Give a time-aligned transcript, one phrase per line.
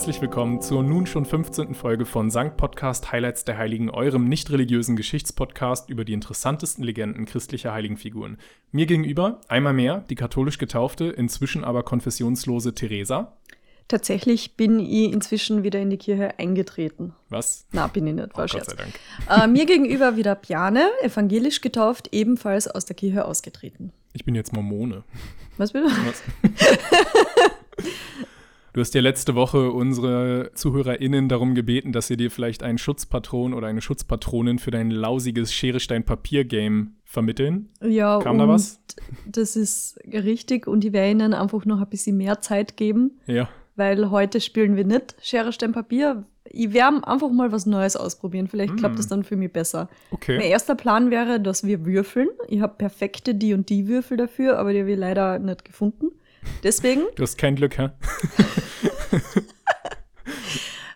[0.00, 1.74] Herzlich willkommen zur nun schon 15.
[1.74, 7.26] Folge von Sankt Podcast Highlights der Heiligen, eurem nicht religiösen Geschichtspodcast über die interessantesten Legenden
[7.26, 8.38] christlicher Heiligenfiguren.
[8.72, 13.36] Mir gegenüber einmal mehr die katholisch getaufte, inzwischen aber konfessionslose Theresa.
[13.88, 17.12] Tatsächlich bin ich inzwischen wieder in die Kirche eingetreten.
[17.28, 17.66] Was?
[17.72, 18.48] Na, bin ich nicht, war Oh.
[18.50, 18.94] Gott sei Dank.
[19.28, 23.92] Äh, mir gegenüber wieder Piane, evangelisch getauft, ebenfalls aus der Kirche ausgetreten.
[24.14, 25.04] Ich bin jetzt Mormone.
[25.58, 25.88] Was bitte?
[26.06, 26.22] Was?
[28.72, 33.52] Du hast ja letzte Woche unsere ZuhörerInnen darum gebeten, dass sie dir vielleicht einen Schutzpatron
[33.52, 37.68] oder eine Schutzpatronin für dein lausiges Schere-Stein-Papier-Game vermitteln.
[37.82, 38.80] Ja, Kam da was?
[39.26, 43.48] Das ist richtig und ich werde ihnen einfach noch ein bisschen mehr Zeit geben, Ja.
[43.74, 46.24] weil heute spielen wir nicht Schere, Stein, Papier.
[46.52, 48.46] Ich werde einfach mal was Neues ausprobieren.
[48.46, 48.98] Vielleicht klappt Mm.
[48.98, 49.88] das dann für mich besser.
[50.10, 50.48] Mein Okay.
[50.50, 52.28] erster Plan wäre, dass wir würfeln.
[52.48, 56.06] Ich habe perfekte die und die Würfel dafür, aber die habe ich leider nicht gefunden.
[56.62, 57.90] Deswegen, Du hast kein Glück, hä?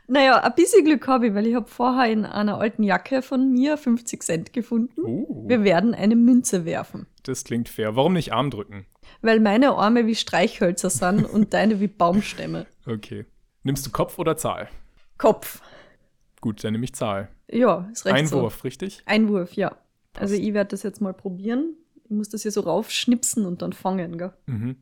[0.06, 3.52] naja, ein bisschen Glück habe ich, weil ich habe vorher in einer alten Jacke von
[3.52, 5.00] mir 50 Cent gefunden.
[5.02, 7.06] Uh, Wir werden eine Münze werfen.
[7.22, 7.96] das klingt fair.
[7.96, 8.86] Warum nicht Arm drücken?
[9.22, 12.66] Weil meine Arme wie Streichhölzer sind und deine wie Baumstämme.
[12.86, 13.24] Okay.
[13.62, 14.68] Nimmst du Kopf oder Zahl?
[15.16, 15.62] Kopf.
[16.40, 17.28] Gut, dann nehme ich Zahl.
[17.50, 18.36] Ja, ist recht so.
[18.36, 19.02] Einwurf, richtig?
[19.06, 19.76] Einwurf, ja.
[20.16, 20.46] Also Passt.
[20.46, 21.74] ich werde das jetzt mal probieren.
[22.04, 24.32] Ich muss das hier so raufschnipsen und dann fangen, gell?
[24.46, 24.76] Mhm.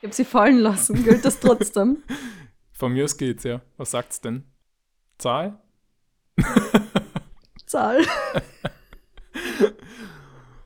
[0.00, 1.98] Ich habe sie fallen lassen, gilt das trotzdem?
[2.72, 3.60] Von mir aus geht's, ja.
[3.76, 4.44] Was sagt's denn?
[5.18, 5.60] Zahl?
[7.66, 8.00] Zahl.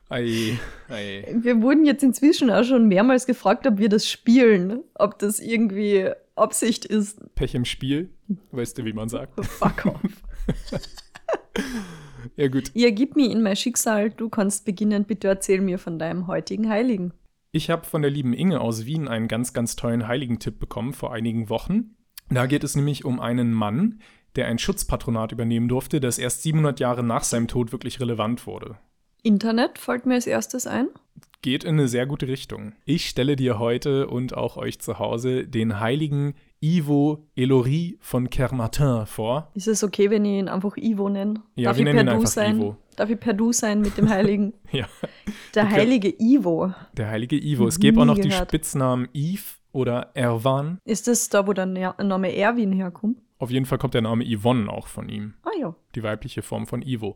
[0.07, 1.35] Ei, ei.
[1.41, 4.85] Wir wurden jetzt inzwischen auch schon mehrmals gefragt, ob wir das spielen.
[4.93, 7.19] Ob das irgendwie Absicht ist.
[7.35, 8.11] Pech im Spiel.
[8.51, 9.45] Weißt du, wie man sagt?
[9.45, 9.99] Fuck off.
[12.37, 12.71] Ja, gut.
[12.73, 14.11] Ihr gib mir in mein Schicksal.
[14.11, 15.03] Du kannst beginnen.
[15.03, 17.11] Bitte erzähl mir von deinem heutigen Heiligen.
[17.55, 21.13] Ich habe von der lieben Inge aus Wien einen ganz, ganz tollen Heiligentipp bekommen vor
[21.13, 21.95] einigen Wochen.
[22.29, 24.01] Da geht es nämlich um einen Mann,
[24.35, 28.77] der ein Schutzpatronat übernehmen durfte, das erst 700 Jahre nach seinem Tod wirklich relevant wurde.
[29.23, 30.89] Internet fällt mir als erstes ein.
[31.41, 32.73] Geht in eine sehr gute Richtung.
[32.83, 36.33] Ich stelle dir heute und auch euch zu Hause den heiligen
[36.65, 39.51] Ivo Elory von Kermartin vor.
[39.53, 41.35] Ist es okay, wenn ich ihn einfach Ivo nenne?
[41.55, 42.57] Ja, Darf wir ich nennen per ihn Du einfach sein?
[42.57, 42.77] Ivo.
[42.95, 44.53] Darf ich per Du sein mit dem Heiligen?
[44.71, 44.87] Ja,
[45.53, 46.73] Der heilige Ivo.
[46.97, 47.67] der heilige Ivo.
[47.67, 48.49] Es gäbe auch noch die gehört.
[48.49, 50.79] Spitznamen Yves oder Erwan.
[50.85, 53.19] Ist das da, wo der Na- Name Erwin herkommt?
[53.37, 55.35] Auf jeden Fall kommt der Name Yvonne auch von ihm.
[55.43, 55.75] Ah ja.
[55.93, 57.15] die weibliche Form von Ivo.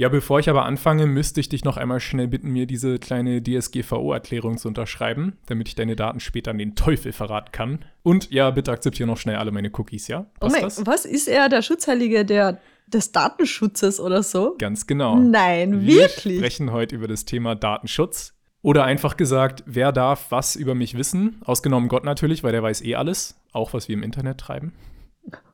[0.00, 3.42] Ja, bevor ich aber anfange, müsste ich dich noch einmal schnell bitten, mir diese kleine
[3.42, 7.84] DSGVO-Erklärung zu unterschreiben, damit ich deine Daten später an den Teufel verraten kann.
[8.02, 10.24] Und ja, bitte akzeptiere noch schnell alle meine Cookies, ja?
[10.36, 10.86] Oh Passt mein, das?
[10.86, 14.54] was ist er, der Schutzheilige der, des Datenschutzes oder so?
[14.58, 15.18] Ganz genau.
[15.18, 16.38] Nein, Wir wirklich?
[16.38, 18.32] sprechen heute über das Thema Datenschutz.
[18.62, 21.42] Oder einfach gesagt, wer darf was über mich wissen?
[21.44, 24.72] Ausgenommen Gott natürlich, weil der weiß eh alles, auch was wir im Internet treiben.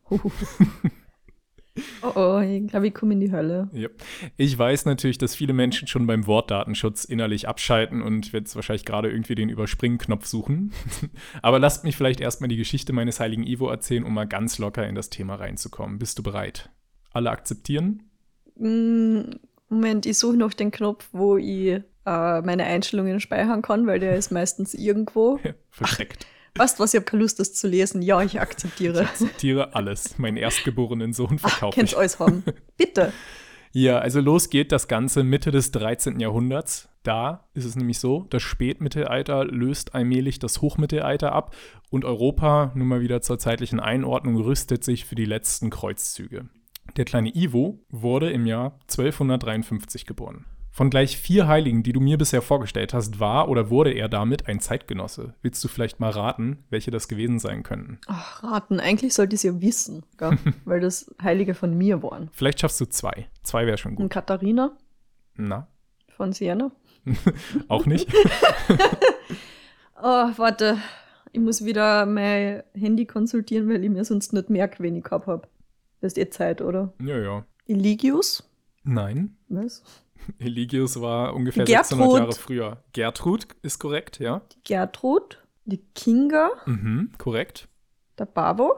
[2.02, 3.68] Oh oh, ich glaube, ich komme in die Hölle.
[3.72, 3.88] Ja.
[4.36, 8.84] Ich weiß natürlich, dass viele Menschen schon beim Wort Datenschutz innerlich abschalten und jetzt wahrscheinlich
[8.84, 10.72] gerade irgendwie den Überspringen-Knopf suchen.
[11.42, 14.86] Aber lasst mich vielleicht erstmal die Geschichte meines heiligen Ivo erzählen, um mal ganz locker
[14.86, 15.98] in das Thema reinzukommen.
[15.98, 16.70] Bist du bereit?
[17.12, 18.02] Alle akzeptieren?
[18.56, 19.36] Mm,
[19.68, 24.16] Moment, ich suche noch den Knopf, wo ich äh, meine Einstellungen speichern kann, weil der
[24.16, 25.40] ist meistens irgendwo.
[25.70, 26.26] Versteckt.
[26.56, 28.02] Weißt was, ich habe keine Lust, das zu lesen.
[28.02, 29.00] Ja, ich akzeptiere.
[29.00, 30.18] Akzeptiere alles.
[30.18, 31.96] Meinen erstgeborenen Sohn verkaufe ich.
[31.96, 32.44] alles haben.
[32.76, 33.12] Bitte.
[33.72, 36.18] Ja, also los geht das Ganze Mitte des 13.
[36.18, 36.88] Jahrhunderts.
[37.02, 41.54] Da ist es nämlich so, das Spätmittelalter löst allmählich das Hochmittelalter ab
[41.90, 46.48] und Europa, nun mal wieder zur zeitlichen Einordnung, rüstet sich für die letzten Kreuzzüge.
[46.96, 50.46] Der kleine Ivo wurde im Jahr 1253 geboren.
[50.76, 54.46] Von gleich vier Heiligen, die du mir bisher vorgestellt hast, war oder wurde er damit
[54.46, 55.32] ein Zeitgenosse.
[55.40, 57.98] Willst du vielleicht mal raten, welche das gewesen sein könnten?
[58.08, 58.78] Ach, raten.
[58.78, 60.04] Eigentlich sollte ich es ja wissen,
[60.66, 62.28] weil das Heilige von mir waren.
[62.30, 63.26] Vielleicht schaffst du zwei.
[63.42, 64.10] Zwei wäre schon Und gut.
[64.10, 64.76] Katharina
[65.36, 65.66] Na,
[66.14, 66.70] von Siena.
[67.68, 68.12] auch nicht?
[69.98, 70.76] Oh, warte.
[71.32, 75.26] Ich muss wieder mein Handy konsultieren, weil ich mir sonst nicht merke, wen ich gehabt
[75.26, 75.48] habe.
[76.02, 76.92] Das ist eh Zeit, oder?
[77.00, 77.46] ja, ja.
[77.66, 78.46] Eligius?
[78.84, 79.38] Nein.
[79.48, 79.82] Was?
[80.38, 82.18] Eligius war ungefähr Die 600 Gertrud.
[82.20, 82.84] Jahre früher.
[82.92, 84.42] Gertrud ist korrekt, ja.
[84.52, 85.42] Die Gertrud?
[85.64, 86.50] Die Kinga?
[86.66, 87.68] Mhm, korrekt.
[88.18, 88.76] Der Bavo?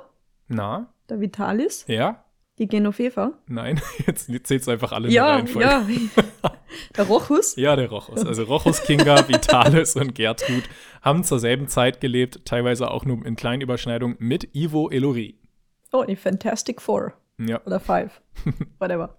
[0.49, 1.85] Na, Der Vitalis?
[1.87, 2.25] ja,
[2.58, 3.32] Die Genoveva?
[3.46, 5.69] nein, jetzt zählst du einfach alle in Ja, der Reihenfolge.
[5.69, 5.87] ja.
[6.96, 7.56] Der Rochus?
[7.56, 8.25] Ja, der Rochus.
[8.26, 10.64] Also Rochus, Kinga, Vitalis und Gertrud
[11.00, 15.38] haben zur selben Zeit gelebt, teilweise auch nur in kleinen Überschneidungen mit Ivo Elory.
[15.93, 17.14] Oh, die Fantastic Four.
[17.38, 17.62] Ja.
[17.64, 18.20] Oder Five.
[18.79, 19.17] Whatever.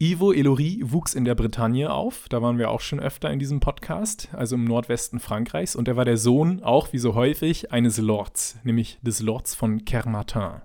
[0.00, 3.58] Ivo Elory wuchs in der Bretagne auf, da waren wir auch schon öfter in diesem
[3.58, 7.98] Podcast, also im Nordwesten Frankreichs, und er war der Sohn, auch wie so häufig, eines
[7.98, 10.60] Lords, nämlich des Lords von Kermartin.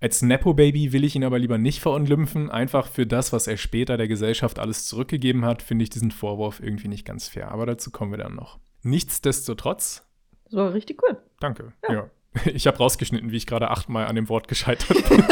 [0.00, 3.96] Als Nepo-Baby will ich ihn aber lieber nicht verunglimpfen, einfach für das, was er später
[3.96, 7.90] der Gesellschaft alles zurückgegeben hat, finde ich diesen Vorwurf irgendwie nicht ganz fair, aber dazu
[7.90, 8.60] kommen wir dann noch.
[8.84, 10.06] Nichtsdestotrotz.
[10.44, 11.16] Das war richtig gut.
[11.40, 11.94] Danke, ja.
[11.94, 12.10] ja.
[12.52, 15.24] Ich habe rausgeschnitten, wie ich gerade achtmal an dem Wort gescheitert bin.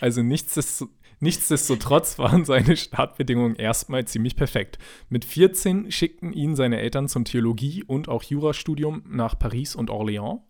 [0.00, 4.78] also nichtsdestotrotz Nichtsdestotrotz waren seine Startbedingungen erstmal ziemlich perfekt.
[5.08, 10.40] Mit 14 schickten ihn seine Eltern zum Theologie- und auch Jurastudium nach Paris und Orléans.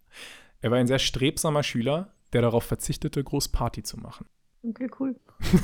[0.63, 4.25] Er war ein sehr strebsamer Schüler, der darauf verzichtete, groß Party zu machen.
[4.65, 5.17] Okay, cool.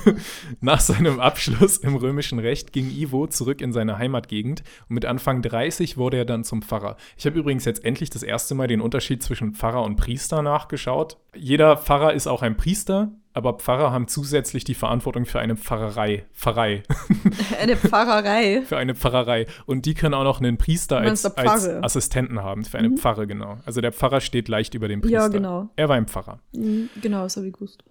[0.61, 5.41] Nach seinem Abschluss im römischen Recht ging Ivo zurück in seine Heimatgegend und mit Anfang
[5.41, 6.97] 30 wurde er dann zum Pfarrer.
[7.17, 11.17] Ich habe übrigens jetzt endlich das erste Mal den Unterschied zwischen Pfarrer und Priester nachgeschaut.
[11.35, 16.27] Jeder Pfarrer ist auch ein Priester, aber Pfarrer haben zusätzlich die Verantwortung für eine Pfarrerei.
[16.35, 16.83] Pfarrei.
[17.63, 18.63] Eine Pfarrerei.
[18.67, 19.47] für eine Pfarrerei.
[19.65, 22.97] Und die können auch noch einen Priester als, als, Assistenten haben, für eine mhm.
[22.99, 23.59] Pfarre, genau.
[23.65, 25.21] Also der Pfarrer steht leicht über dem Priester.
[25.21, 25.71] Ja, genau.
[25.77, 26.41] Er war ein Pfarrer.
[26.53, 27.85] Mhm, genau, das habe ich gewusst.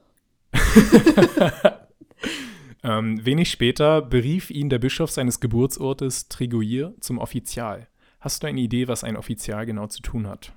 [2.83, 7.87] ähm, wenig später berief ihn der Bischof seines Geburtsortes Triguir zum Offizial.
[8.19, 10.51] Hast du eine Idee, was ein Offizial genau zu tun hat?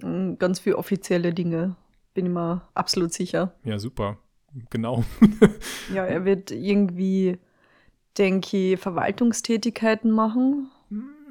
[0.00, 1.76] Mm, ganz viele offizielle Dinge
[2.16, 3.52] bin ich mir absolut sicher.
[3.62, 4.16] Ja, super.
[4.70, 5.04] Genau.
[5.94, 7.38] ja, er wird irgendwie,
[8.18, 10.70] denke ich, Verwaltungstätigkeiten machen.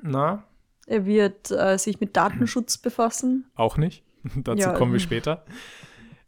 [0.03, 0.43] Na?
[0.85, 3.45] Er wird äh, sich mit Datenschutz befassen.
[3.55, 4.03] Auch nicht.
[4.35, 4.73] Dazu ja.
[4.73, 5.43] kommen wir später.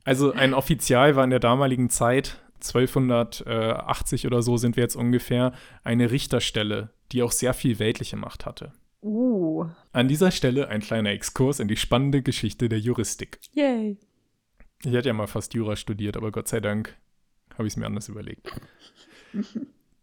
[0.04, 5.54] Also ein Offizial war in der damaligen Zeit, 1280 oder so sind wir jetzt ungefähr,
[5.84, 8.72] eine Richterstelle, die auch sehr viel weltliche Macht hatte.
[9.04, 9.66] Uh.
[9.92, 13.40] An dieser Stelle ein kleiner Exkurs in die spannende Geschichte der Juristik.
[13.54, 13.98] Yay.
[14.84, 16.96] Ich hätte ja mal fast Jura studiert, aber Gott sei Dank
[17.58, 18.52] habe ich es mir anders überlegt.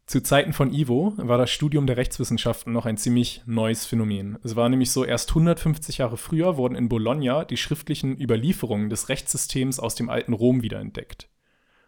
[0.06, 4.38] Zu Zeiten von Ivo war das Studium der Rechtswissenschaften noch ein ziemlich neues Phänomen.
[4.44, 9.09] Es war nämlich so, erst 150 Jahre früher wurden in Bologna die schriftlichen Überlieferungen des
[9.09, 11.31] Rechtssystems aus dem alten Rom wiederentdeckt.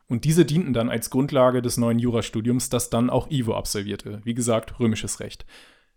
[0.08, 4.22] Und diese dienten dann als Grundlage des neuen Jurastudiums, das dann auch Ivo absolvierte.
[4.24, 5.44] Wie gesagt, römisches Recht.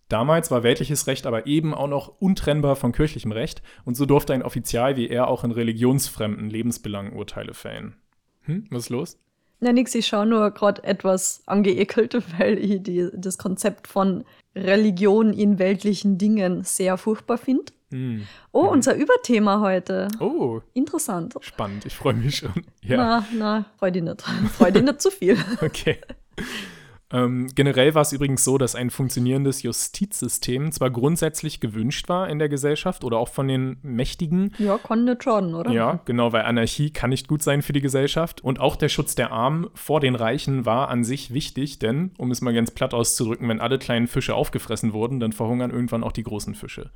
[0.09, 4.33] Damals war weltliches Recht aber eben auch noch untrennbar von kirchlichem Recht und so durfte
[4.33, 7.95] ein Offizial wie er auch in religionsfremden Lebensbelangen Urteile fällen.
[8.41, 9.19] Hm, was ist los?
[9.59, 14.23] Na nix, ich schaue nur gerade etwas angeekelt, weil ich die, das Konzept von
[14.55, 17.71] Religion in weltlichen Dingen sehr furchtbar finde.
[17.91, 18.21] Mm.
[18.51, 18.69] Oh, mm.
[18.69, 20.07] unser Überthema heute.
[20.19, 20.61] Oh.
[20.73, 21.35] Interessant.
[21.41, 22.65] Spannend, ich freue mich schon.
[22.81, 22.97] Ja.
[22.97, 24.21] Na, na, freu dich nicht.
[24.21, 25.37] freu dich nicht zu viel.
[25.61, 25.99] okay.
[27.11, 32.37] Ähm, generell war es übrigens so, dass ein funktionierendes Justizsystem zwar grundsätzlich gewünscht war in
[32.37, 34.53] der Gesellschaft oder auch von den Mächtigen.
[34.59, 35.71] Ja, konnte schon, oder?
[35.71, 38.41] Ja, genau, weil Anarchie kann nicht gut sein für die Gesellschaft.
[38.43, 42.29] Und auch der Schutz der Armen vor den Reichen war an sich wichtig, denn, um
[42.29, 46.11] es mal ganz platt auszudrücken, wenn alle kleinen Fische aufgefressen wurden, dann verhungern irgendwann auch
[46.11, 46.91] die großen Fische.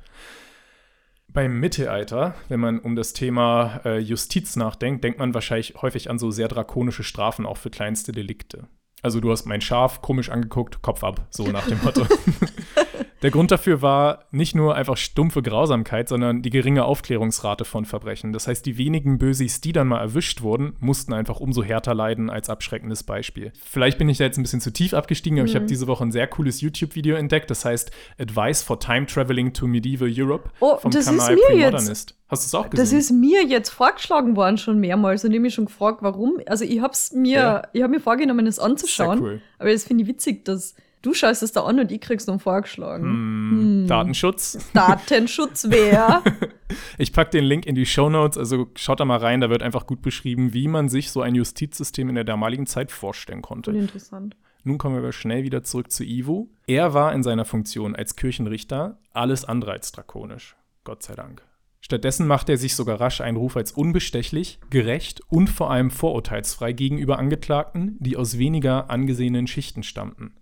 [1.26, 6.20] Beim Mittelalter, wenn man um das Thema äh, Justiz nachdenkt, denkt man wahrscheinlich häufig an
[6.20, 8.68] so sehr drakonische Strafen auch für kleinste Delikte.
[9.04, 12.06] Also du hast mein Schaf komisch angeguckt, Kopf ab, so nach dem Motto.
[13.24, 18.34] Der Grund dafür war nicht nur einfach stumpfe Grausamkeit, sondern die geringe Aufklärungsrate von Verbrechen.
[18.34, 22.28] Das heißt, die wenigen Bösis, die dann mal erwischt wurden, mussten einfach umso härter leiden
[22.28, 23.50] als abschreckendes Beispiel.
[23.58, 25.48] Vielleicht bin ich da jetzt ein bisschen zu tief abgestiegen, aber mhm.
[25.48, 29.54] ich habe diese Woche ein sehr cooles YouTube-Video entdeckt, das heißt Advice for Time Traveling
[29.54, 32.10] to Medieval Europe oh, vom das Kanal ist mir Premodernist.
[32.10, 32.84] Jetzt Hast du es auch gesehen?
[32.84, 36.40] Das ist mir jetzt vorgeschlagen worden schon mehrmals und ich habe mich schon gefragt, warum.
[36.46, 37.62] Also ich habe es mir, ja.
[37.72, 39.20] ich habe mir vorgenommen, es anzuschauen.
[39.22, 39.40] Cool.
[39.58, 42.40] Aber das finde ich witzig, dass du schaust es da an und ich krieg's noch
[42.40, 43.04] vorgeschlagen.
[43.04, 43.86] Hm, hm.
[43.86, 44.58] Datenschutz.
[44.72, 46.22] Datenschutz wer?
[46.98, 49.62] ich packe den Link in die Show Notes, also schaut da mal rein, da wird
[49.62, 53.70] einfach gut beschrieben, wie man sich so ein Justizsystem in der damaligen Zeit vorstellen konnte.
[53.70, 54.36] Interessant.
[54.64, 56.48] Nun kommen wir aber schnell wieder zurück zu Ivo.
[56.66, 60.56] Er war in seiner Funktion als Kirchenrichter alles andere als drakonisch.
[60.84, 61.42] Gott sei Dank.
[61.80, 66.72] Stattdessen machte er sich sogar rasch einen Ruf als unbestechlich, gerecht und vor allem vorurteilsfrei
[66.72, 70.34] gegenüber Angeklagten, die aus weniger angesehenen Schichten stammten.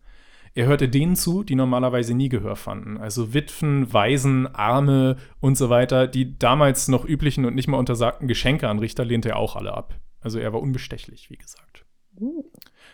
[0.55, 5.71] Er hörte denen zu, die normalerweise nie Gehör fanden, also Witwen, Waisen, Arme und so
[5.71, 6.07] weiter.
[6.07, 9.73] Die damals noch üblichen und nicht mal untersagten Geschenke an Richter lehnte er auch alle
[9.73, 9.99] ab.
[10.21, 11.85] Also er war unbestechlich, wie gesagt.
[12.21, 12.45] Uh.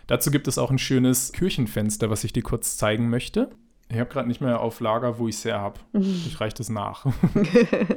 [0.06, 3.50] Dazu gibt es auch ein schönes Kirchenfenster, was ich dir kurz zeigen möchte.
[3.90, 5.80] Ich habe gerade nicht mehr auf Lager, wo ich es her habe.
[5.92, 7.06] Ich reiche das nach.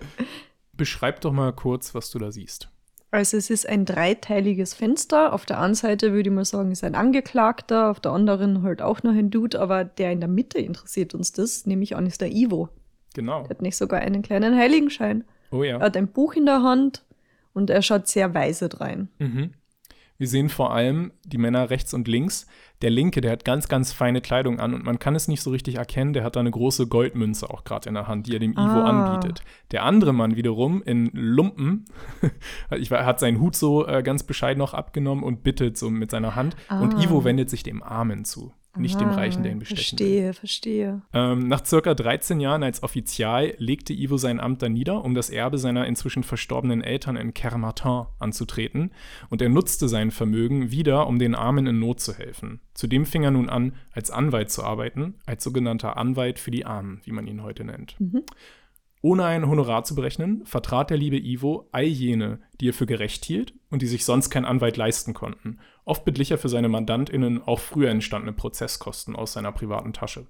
[0.73, 2.71] Beschreib doch mal kurz, was du da siehst.
[3.11, 5.33] Also es ist ein dreiteiliges Fenster.
[5.33, 8.81] Auf der einen Seite würde ich mal sagen, ist ein Angeklagter, auf der anderen halt
[8.81, 12.07] auch noch ein Dude, aber der in der Mitte interessiert uns das, nehme ich an,
[12.07, 12.69] ist der Ivo.
[13.13, 13.43] Genau.
[13.43, 15.25] Er hat nicht sogar einen kleinen Heiligenschein.
[15.51, 15.77] Oh ja.
[15.77, 17.03] Er hat ein Buch in der Hand
[17.53, 19.09] und er schaut sehr weise drein.
[19.19, 19.51] Mhm.
[20.21, 22.45] Wir sehen vor allem die Männer rechts und links.
[22.83, 25.49] Der linke, der hat ganz, ganz feine Kleidung an und man kann es nicht so
[25.49, 26.13] richtig erkennen.
[26.13, 28.59] Der hat da eine große Goldmünze auch gerade in der Hand, die er dem Ivo
[28.59, 29.15] ah.
[29.15, 29.41] anbietet.
[29.71, 31.85] Der andere Mann wiederum in Lumpen
[32.69, 36.55] hat seinen Hut so äh, ganz bescheiden noch abgenommen und bittet so mit seiner Hand.
[36.67, 36.81] Ah.
[36.81, 40.33] Und Ivo wendet sich dem Armen zu nicht dem Reichen, der ihn bestechen Verstehe, will.
[40.33, 41.01] verstehe.
[41.13, 45.29] Ähm, nach circa 13 Jahren als Offizial legte Ivo sein Amt dann nieder, um das
[45.29, 48.91] Erbe seiner inzwischen verstorbenen Eltern in Kermartin anzutreten.
[49.29, 52.61] Und er nutzte sein Vermögen wieder, um den Armen in Not zu helfen.
[52.73, 57.01] Zudem fing er nun an, als Anwalt zu arbeiten, als sogenannter Anwalt für die Armen,
[57.03, 57.99] wie man ihn heute nennt.
[57.99, 58.23] Mhm.
[59.03, 63.25] Ohne ein Honorar zu berechnen, vertrat der liebe Ivo all jene, die er für gerecht
[63.25, 65.57] hielt und die sich sonst kein Anwalt leisten konnten.
[65.85, 70.27] Oft beglich er für seine MandantInnen auch früher entstandene Prozesskosten aus seiner privaten Tasche.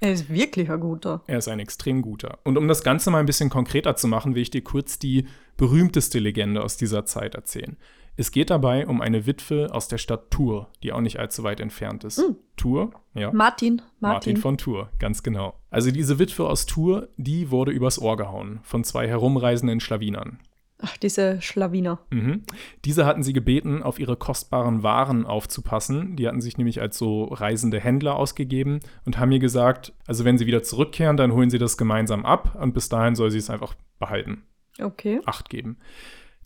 [0.00, 1.22] Er ist wirklich ein guter.
[1.26, 2.38] Er ist ein extrem guter.
[2.44, 5.26] Und um das Ganze mal ein bisschen konkreter zu machen, will ich dir kurz die
[5.56, 7.76] berühmteste Legende aus dieser Zeit erzählen.
[8.16, 11.58] Es geht dabei um eine Witwe aus der Stadt Tours, die auch nicht allzu weit
[11.58, 12.18] entfernt ist.
[12.18, 12.36] Mm.
[12.56, 13.32] Tours, ja.
[13.32, 13.82] Martin, Martin.
[14.00, 15.54] Martin von Tours, ganz genau.
[15.70, 20.38] Also diese Witwe aus Tours, die wurde übers Ohr gehauen von zwei herumreisenden Schlawinern.
[20.80, 22.00] Ach, diese Schlawiner.
[22.10, 22.42] Mhm.
[22.84, 26.16] Diese hatten sie gebeten, auf ihre kostbaren Waren aufzupassen.
[26.16, 30.36] Die hatten sich nämlich als so reisende Händler ausgegeben und haben ihr gesagt, also wenn
[30.36, 33.50] sie wieder zurückkehren, dann holen sie das gemeinsam ab und bis dahin soll sie es
[33.50, 34.42] einfach behalten.
[34.80, 35.20] Okay.
[35.24, 35.78] Acht geben.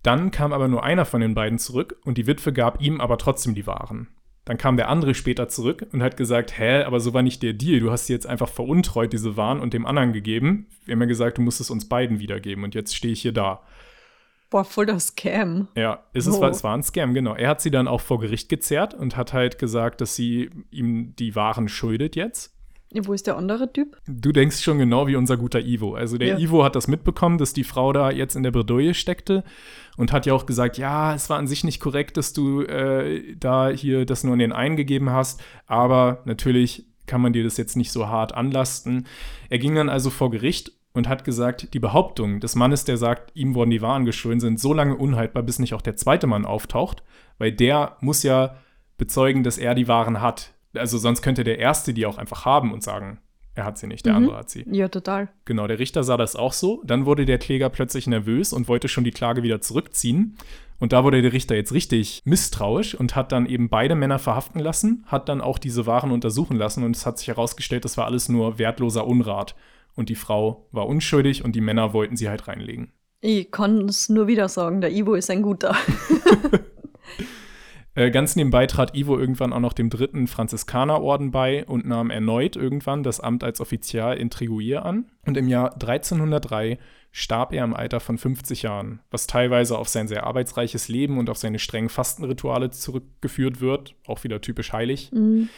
[0.03, 3.19] Dann kam aber nur einer von den beiden zurück und die Witwe gab ihm aber
[3.19, 4.09] trotzdem die Waren.
[4.45, 7.53] Dann kam der andere später zurück und hat gesagt, hä, aber so war nicht der
[7.53, 7.81] Deal.
[7.81, 10.69] Du hast sie jetzt einfach veruntreut, diese Waren, und dem anderen gegeben.
[10.87, 13.33] Wir haben ja gesagt, du musst es uns beiden wiedergeben und jetzt stehe ich hier
[13.33, 13.63] da.
[14.50, 15.69] Boah, voll der Scam.
[15.75, 16.45] Ja, ist es, oh.
[16.47, 17.35] es war ein Scam, genau.
[17.35, 21.14] Er hat sie dann auch vor Gericht gezerrt und hat halt gesagt, dass sie ihm
[21.17, 22.55] die Waren schuldet jetzt.
[22.95, 23.99] Wo ist der andere Typ?
[24.07, 25.95] Du denkst schon genau wie unser guter Ivo.
[25.95, 26.38] Also der ja.
[26.38, 29.45] Ivo hat das mitbekommen, dass die Frau da jetzt in der Bredouille steckte
[29.99, 33.37] und hat ja auch gesagt, ja, es war an sich nicht korrekt, dass du äh,
[33.37, 37.59] da hier das nur in den einen gegeben hast, aber natürlich kann man dir das
[37.59, 39.07] jetzt nicht so hart anlasten.
[39.50, 43.30] Er ging dann also vor Gericht und hat gesagt, die Behauptung des Mannes, der sagt,
[43.35, 46.45] ihm wurden die Waren gestohlen, sind so lange unhaltbar, bis nicht auch der zweite Mann
[46.45, 47.02] auftaucht,
[47.38, 48.57] weil der muss ja
[48.97, 52.73] bezeugen, dass er die Waren hat also sonst könnte der Erste die auch einfach haben
[52.73, 53.18] und sagen,
[53.54, 54.18] er hat sie nicht, der mhm.
[54.18, 54.64] andere hat sie.
[54.71, 55.28] Ja, total.
[55.45, 56.80] Genau, der Richter sah das auch so.
[56.85, 60.37] Dann wurde der Kläger plötzlich nervös und wollte schon die Klage wieder zurückziehen.
[60.78, 64.61] Und da wurde der Richter jetzt richtig misstrauisch und hat dann eben beide Männer verhaften
[64.61, 68.07] lassen, hat dann auch diese Waren untersuchen lassen und es hat sich herausgestellt, das war
[68.07, 69.57] alles nur wertloser Unrat.
[69.99, 72.93] Und die Frau war unschuldig und die Männer wollten sie halt reinlegen.
[73.21, 75.75] Ich kann es nur wieder sagen, der Ivo ist ein guter.
[77.95, 82.55] Äh, ganz nebenbei trat Ivo irgendwann auch noch dem dritten Franziskanerorden bei und nahm erneut
[82.55, 85.07] irgendwann das Amt als Offizial in Triguier an.
[85.26, 86.78] Und im Jahr 1303
[87.11, 91.28] starb er im Alter von 50 Jahren, was teilweise auf sein sehr arbeitsreiches Leben und
[91.28, 95.11] auf seine strengen Fastenrituale zurückgeführt wird, auch wieder typisch heilig.
[95.12, 95.49] Mhm.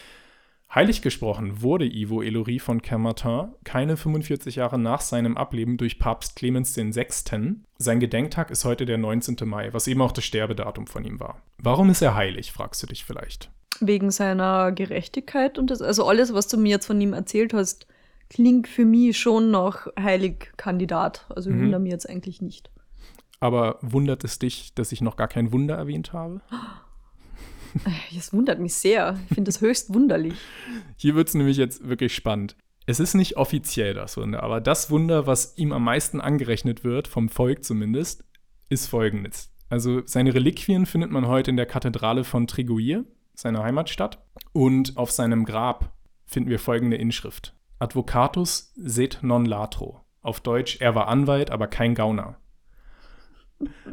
[0.72, 6.36] Heilig gesprochen wurde Ivo Elory von Kermartin keine 45 Jahre nach seinem Ableben durch Papst
[6.36, 7.56] Clemens VI.
[7.78, 9.36] Sein Gedenktag ist heute der 19.
[9.48, 11.42] Mai, was eben auch das Sterbedatum von ihm war.
[11.58, 13.50] Warum ist er heilig, fragst du dich vielleicht.
[13.80, 17.88] Wegen seiner Gerechtigkeit und das, also alles, was du mir jetzt von ihm erzählt hast,
[18.28, 21.26] klingt für mich schon nach Heiligkandidat.
[21.30, 21.62] Also mhm.
[21.62, 22.70] wundert mich jetzt eigentlich nicht.
[23.40, 26.42] Aber wundert es dich, dass ich noch gar kein Wunder erwähnt habe?
[28.14, 29.18] Das wundert mich sehr.
[29.28, 30.34] Ich finde das höchst wunderlich.
[30.96, 32.56] Hier wird es nämlich jetzt wirklich spannend.
[32.86, 37.06] Es ist nicht offiziell das Wunder, aber das Wunder, was ihm am meisten angerechnet wird,
[37.06, 38.24] vom Volk zumindest,
[38.68, 39.52] ist folgendes.
[39.68, 44.18] Also seine Reliquien findet man heute in der Kathedrale von Triguir, seiner Heimatstadt.
[44.52, 45.92] Und auf seinem Grab
[46.26, 47.54] finden wir folgende Inschrift.
[47.78, 50.00] Advocatus sed non latro.
[50.22, 52.39] Auf Deutsch, er war Anwalt, aber kein Gauner.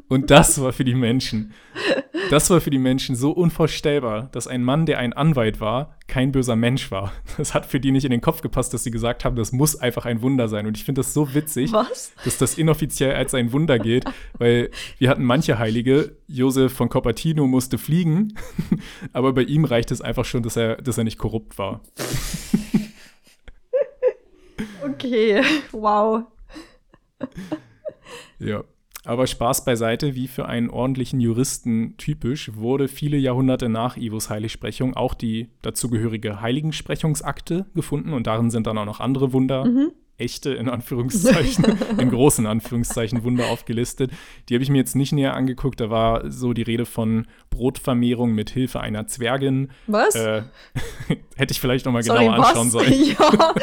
[0.07, 1.53] Und das war für die Menschen,
[2.29, 6.31] das war für die Menschen so unvorstellbar, dass ein Mann, der ein Anwalt war, kein
[6.31, 7.11] böser Mensch war.
[7.37, 9.75] Das hat für die nicht in den Kopf gepasst, dass sie gesagt haben, das muss
[9.75, 10.65] einfach ein Wunder sein.
[10.65, 12.13] Und ich finde das so witzig, Was?
[12.23, 14.05] dass das inoffiziell als ein Wunder geht,
[14.37, 18.35] weil wir hatten manche Heilige, Josef von Coppertino musste fliegen,
[19.13, 21.81] aber bei ihm reicht es einfach schon, dass er, dass er nicht korrupt war.
[24.83, 26.23] Okay, wow.
[28.39, 28.63] Ja.
[29.07, 34.97] Aber Spaß beiseite, wie für einen ordentlichen Juristen typisch, wurde viele Jahrhunderte nach Ivos Heiligsprechung
[34.97, 39.93] auch die dazugehörige Heiligensprechungsakte gefunden und darin sind dann auch noch andere Wunder, mhm.
[40.17, 41.63] echte in Anführungszeichen,
[41.97, 44.11] in großen Anführungszeichen Wunder aufgelistet.
[44.49, 48.33] Die habe ich mir jetzt nicht näher angeguckt, da war so die Rede von Brotvermehrung
[48.33, 49.69] mit Hilfe einer Zwergin.
[49.87, 50.15] Was?
[50.15, 50.43] Äh,
[51.37, 52.93] hätte ich vielleicht nochmal genauer anschauen sollen.
[53.07, 53.53] Ja.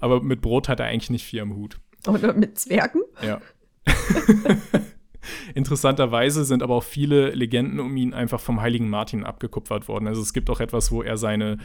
[0.00, 1.78] Aber mit Brot hat er eigentlich nicht viel am Hut.
[2.06, 3.00] Oder mit Zwergen?
[3.24, 3.40] Ja.
[5.54, 10.06] Interessanterweise sind aber auch viele Legenden um ihn einfach vom heiligen Martin abgekupfert worden.
[10.06, 11.58] Also es gibt auch etwas, wo er seine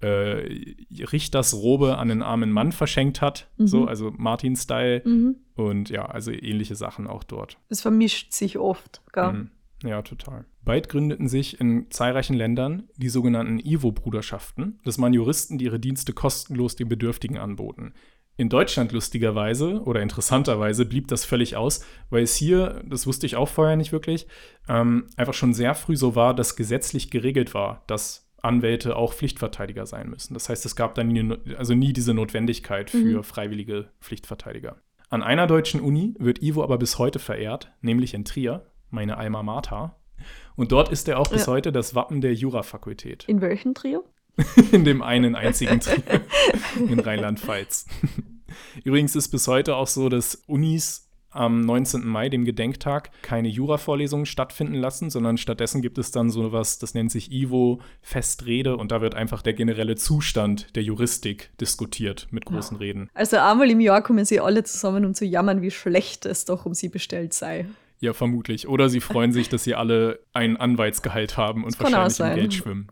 [0.00, 0.74] äh,
[1.12, 3.66] Richtersrobe an den armen Mann verschenkt hat, mhm.
[3.66, 5.02] so, also Martin-Style.
[5.04, 5.36] Mhm.
[5.54, 7.58] Und ja, also ähnliche Sachen auch dort.
[7.68, 9.32] Es vermischt sich oft, gell?
[9.32, 9.50] Mhm.
[9.82, 10.46] Ja, total.
[10.62, 14.80] Bald gründeten sich in zahlreichen Ländern die sogenannten Ivo-Bruderschaften.
[14.84, 17.92] Das waren Juristen, die ihre Dienste kostenlos den Bedürftigen anboten.
[18.36, 23.36] In Deutschland lustigerweise oder interessanterweise blieb das völlig aus, weil es hier, das wusste ich
[23.36, 24.26] auch vorher nicht wirklich,
[24.68, 29.86] ähm, einfach schon sehr früh so war, dass gesetzlich geregelt war, dass Anwälte auch Pflichtverteidiger
[29.86, 30.34] sein müssen.
[30.34, 33.22] Das heißt, es gab dann nie, also nie diese Notwendigkeit für mhm.
[33.22, 34.76] freiwillige Pflichtverteidiger.
[35.10, 39.42] An einer deutschen Uni wird Ivo aber bis heute verehrt, nämlich in Trier, meine Alma
[39.44, 39.96] Mater.
[40.56, 41.52] Und dort ist er auch bis ja.
[41.52, 43.24] heute das Wappen der Jurafakultät.
[43.28, 44.04] In welchem Trio?
[44.72, 46.02] in dem einen einzigen Trio
[46.76, 47.86] in Rheinland-Pfalz.
[48.82, 51.04] Übrigens ist bis heute auch so, dass Unis
[51.34, 52.06] am 19.
[52.06, 56.94] Mai, dem Gedenktag, keine Jura-Vorlesungen stattfinden lassen, sondern stattdessen gibt es dann so was, das
[56.94, 62.44] nennt sich IVO, Festrede und da wird einfach der generelle Zustand der Juristik diskutiert mit
[62.44, 62.80] großen ja.
[62.80, 63.10] Reden.
[63.14, 66.66] Also einmal im Jahr kommen sie alle zusammen, um zu jammern, wie schlecht es doch
[66.66, 67.66] um sie bestellt sei.
[68.00, 68.68] Ja, vermutlich.
[68.68, 72.88] Oder sie freuen sich, dass sie alle einen Anwaltsgehalt haben und wahrscheinlich im Geld schwimmen.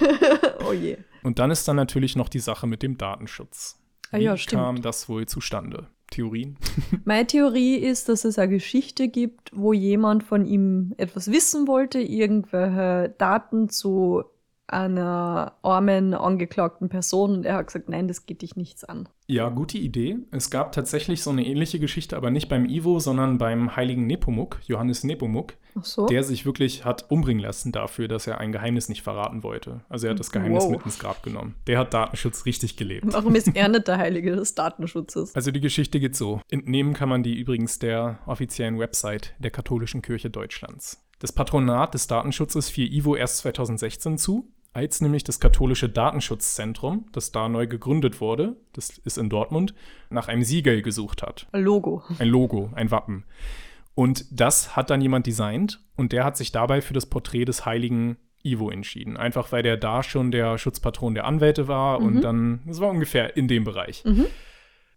[0.68, 0.96] oh je.
[1.22, 3.78] Und dann ist dann natürlich noch die Sache mit dem Datenschutz.
[4.14, 5.88] Ah, Wie ja, kam das wohl zustande?
[6.08, 6.56] Theorien?
[7.04, 11.98] Meine Theorie ist, dass es eine Geschichte gibt, wo jemand von ihm etwas wissen wollte,
[11.98, 14.22] irgendwelche Daten zu
[14.66, 19.08] einer armen, angeklagten Person und er hat gesagt, nein, das geht dich nichts an.
[19.26, 20.18] Ja, gute Idee.
[20.30, 24.60] Es gab tatsächlich so eine ähnliche Geschichte, aber nicht beim Ivo, sondern beim heiligen Nepomuk,
[24.66, 26.06] Johannes Nepomuk, so.
[26.06, 29.80] der sich wirklich hat umbringen lassen dafür, dass er ein Geheimnis nicht verraten wollte.
[29.88, 30.72] Also er hat das Geheimnis wow.
[30.72, 31.54] mit ins Grab genommen.
[31.66, 33.06] Der hat Datenschutz richtig gelebt.
[33.08, 35.34] Warum ist er nicht der Heilige des Datenschutzes?
[35.34, 36.40] Also die Geschichte geht so.
[36.50, 41.04] Entnehmen kann man die übrigens der offiziellen Website der Katholischen Kirche Deutschlands.
[41.18, 47.32] Das Patronat des Datenschutzes fiel Ivo erst 2016 zu als nämlich das katholische Datenschutzzentrum, das
[47.32, 49.72] da neu gegründet wurde, das ist in Dortmund,
[50.10, 51.46] nach einem Siegel gesucht hat.
[51.52, 52.02] Ein Logo.
[52.18, 53.24] Ein Logo, ein Wappen.
[53.94, 57.64] Und das hat dann jemand designt und der hat sich dabei für das Porträt des
[57.64, 59.16] heiligen Ivo entschieden.
[59.16, 62.06] Einfach weil der da schon der Schutzpatron der Anwälte war mhm.
[62.06, 64.04] und dann, das war ungefähr in dem Bereich.
[64.04, 64.26] Mhm.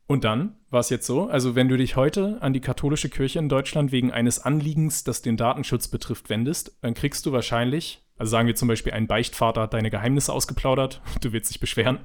[0.07, 3.39] Und dann war es jetzt so, also wenn du dich heute an die katholische Kirche
[3.39, 8.31] in Deutschland wegen eines Anliegens, das den Datenschutz betrifft, wendest, dann kriegst du wahrscheinlich also
[8.31, 11.99] sagen wir zum Beispiel, ein Beichtvater hat deine Geheimnisse ausgeplaudert, du willst dich beschweren,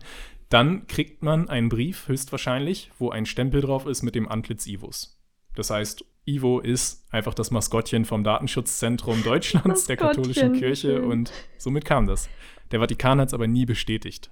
[0.48, 5.18] dann kriegt man einen Brief, höchstwahrscheinlich, wo ein Stempel drauf ist mit dem Antlitz Ivos.
[5.54, 11.84] Das heißt, Ivo ist einfach das Maskottchen vom Datenschutzzentrum Deutschlands, der katholischen Kirche und somit
[11.84, 12.28] kam das.
[12.70, 14.30] Der Vatikan hat es aber nie bestätigt.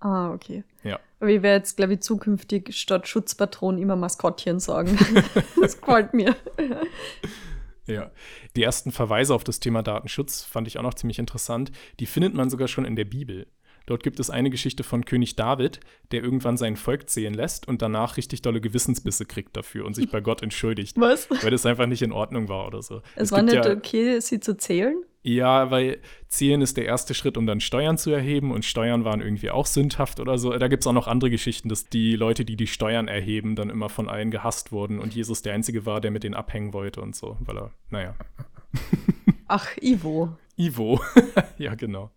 [0.00, 0.64] Ah, okay.
[0.82, 0.98] Ja.
[1.20, 4.98] Aber ich werde jetzt, glaube ich, zukünftig statt Schutzpatron immer Maskottchen sagen.
[5.60, 6.36] das gefällt mir.
[7.86, 8.12] Ja.
[8.54, 11.72] Die ersten Verweise auf das Thema Datenschutz fand ich auch noch ziemlich interessant.
[11.98, 13.48] Die findet man sogar schon in der Bibel.
[13.90, 15.80] Dort gibt es eine Geschichte von König David,
[16.12, 20.08] der irgendwann sein Volk zählen lässt und danach richtig dolle Gewissensbisse kriegt dafür und sich
[20.08, 20.96] bei Gott entschuldigt.
[21.00, 21.28] Was?
[21.28, 23.02] Weil das einfach nicht in Ordnung war oder so.
[23.16, 25.02] Es, es war nicht ja, okay, sie zu zählen?
[25.24, 25.98] Ja, weil
[26.28, 29.66] Zählen ist der erste Schritt, um dann Steuern zu erheben und Steuern waren irgendwie auch
[29.66, 30.56] sündhaft oder so.
[30.56, 33.70] Da gibt es auch noch andere Geschichten, dass die Leute, die die Steuern erheben, dann
[33.70, 37.00] immer von allen gehasst wurden und Jesus der Einzige war, der mit denen abhängen wollte
[37.00, 38.14] und so, weil er, naja.
[39.48, 40.36] Ach, Ivo.
[40.56, 41.00] Ivo,
[41.58, 42.12] ja, genau.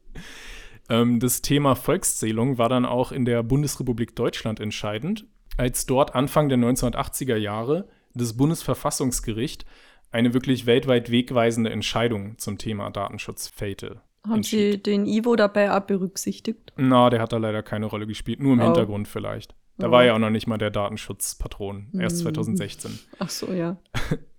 [0.89, 5.25] Ähm, das Thema Volkszählung war dann auch in der Bundesrepublik Deutschland entscheidend,
[5.57, 9.65] als dort Anfang der 1980er Jahre das Bundesverfassungsgericht
[10.11, 14.01] eine wirklich weltweit wegweisende Entscheidung zum Thema Datenschutz fällte.
[14.27, 14.43] Haben.
[14.43, 16.71] Sie den Ivo dabei auch berücksichtigt?
[16.77, 18.65] Na, der hat da leider keine Rolle gespielt, nur im oh.
[18.65, 19.55] Hintergrund vielleicht.
[19.77, 19.91] Da oh.
[19.91, 22.91] war ja auch noch nicht mal der Datenschutzpatron, erst 2016.
[22.91, 22.99] Hm.
[23.19, 23.77] Ach so, ja.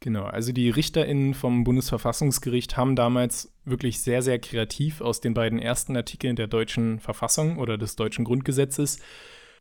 [0.00, 5.58] genau, also die RichterInnen vom Bundesverfassungsgericht haben damals wirklich sehr, sehr kreativ aus den beiden
[5.58, 8.98] ersten Artikeln der deutschen Verfassung oder des deutschen Grundgesetzes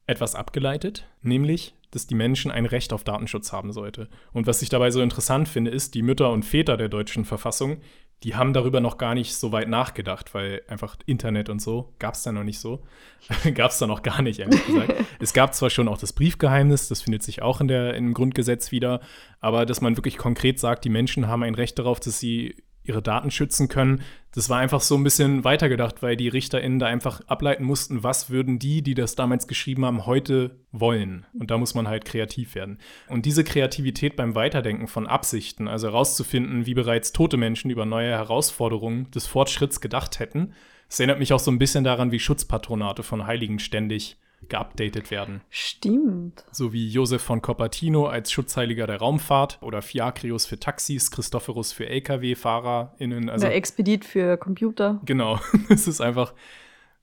[0.08, 4.10] etwas abgeleitet, nämlich, dass die Menschen ein Recht auf Datenschutz haben sollte.
[4.32, 7.82] Und was ich dabei so interessant finde, ist, die Mütter und Väter der deutschen Verfassung,
[8.24, 12.16] die haben darüber noch gar nicht so weit nachgedacht, weil einfach Internet und so gab
[12.16, 12.84] es da noch nicht so.
[13.54, 14.94] gab es da noch gar nicht, ehrlich gesagt.
[15.20, 18.72] es gab zwar schon auch das Briefgeheimnis, das findet sich auch in der, im Grundgesetz
[18.72, 19.02] wieder,
[19.40, 22.56] aber dass man wirklich konkret sagt, die Menschen haben ein Recht darauf, dass sie
[22.88, 24.02] ihre Daten schützen können.
[24.34, 28.30] Das war einfach so ein bisschen weitergedacht, weil die RichterInnen da einfach ableiten mussten, was
[28.30, 31.26] würden die, die das damals geschrieben haben, heute wollen.
[31.34, 32.80] Und da muss man halt kreativ werden.
[33.10, 38.10] Und diese Kreativität beim Weiterdenken von Absichten, also herauszufinden, wie bereits tote Menschen über neue
[38.10, 40.54] Herausforderungen des Fortschritts gedacht hätten,
[40.88, 44.18] das erinnert mich auch so ein bisschen daran, wie Schutzpatronate von Heiligen ständig
[44.50, 45.42] geupdatet werden.
[45.50, 46.46] Stimmt.
[46.52, 51.88] So wie Josef von Coppertino als Schutzheiliger der Raumfahrt oder Fiakrius für Taxis, Christophorus für
[51.88, 53.30] LKW-FahrerInnen.
[53.30, 55.02] Also, der Expedit für Computer.
[55.06, 56.34] Genau, es ist einfach,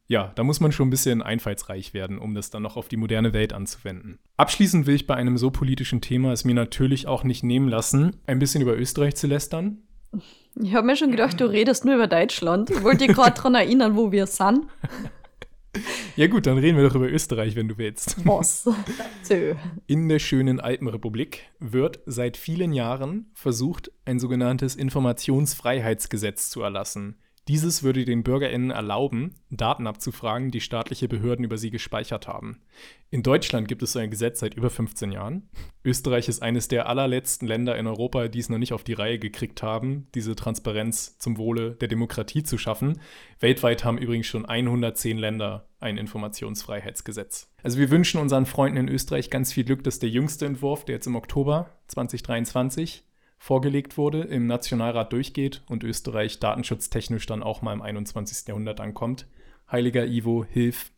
[0.06, 2.96] ja, da muss man schon ein bisschen einfallsreich werden, um das dann noch auf die
[2.96, 4.18] moderne Welt anzuwenden.
[4.36, 8.16] Abschließend will ich bei einem so politischen Thema es mir natürlich auch nicht nehmen lassen,
[8.26, 9.78] ein bisschen über Österreich zu lästern.
[10.62, 12.70] Ich habe mir schon gedacht, du redest nur über Deutschland.
[12.70, 14.66] Ich wollte dich gerade daran erinnern, wo wir sind.
[16.16, 18.16] Ja gut, dann reden wir doch über Österreich, wenn du willst.
[18.26, 18.68] Was?
[19.86, 27.16] In der schönen Alpenrepublik wird seit vielen Jahren versucht, ein sogenanntes Informationsfreiheitsgesetz zu erlassen.
[27.46, 32.62] Dieses würde den BürgerInnen erlauben, Daten abzufragen, die staatliche Behörden über sie gespeichert haben.
[33.10, 35.50] In Deutschland gibt es so ein Gesetz seit über 15 Jahren.
[35.84, 39.18] Österreich ist eines der allerletzten Länder in Europa, die es noch nicht auf die Reihe
[39.18, 42.98] gekriegt haben, diese Transparenz zum Wohle der Demokratie zu schaffen.
[43.40, 47.52] Weltweit haben übrigens schon 110 Länder ein Informationsfreiheitsgesetz.
[47.62, 50.94] Also wir wünschen unseren Freunden in Österreich ganz viel Glück, dass der jüngste Entwurf, der
[50.94, 53.04] jetzt im Oktober 2023
[53.44, 58.48] vorgelegt wurde, im Nationalrat durchgeht und Österreich datenschutztechnisch dann auch mal im 21.
[58.48, 59.26] Jahrhundert ankommt.
[59.70, 60.90] Heiliger Ivo, hilf.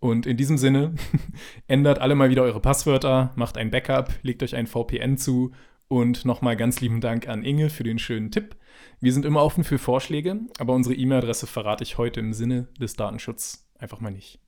[0.00, 0.96] Und in diesem Sinne,
[1.68, 5.52] ändert alle mal wieder eure Passwörter, macht ein Backup, legt euch ein VPN zu
[5.86, 8.56] und nochmal ganz lieben Dank an Inge für den schönen Tipp.
[8.98, 12.94] Wir sind immer offen für Vorschläge, aber unsere E-Mail-Adresse verrate ich heute im Sinne des
[12.94, 14.40] Datenschutzes einfach mal nicht.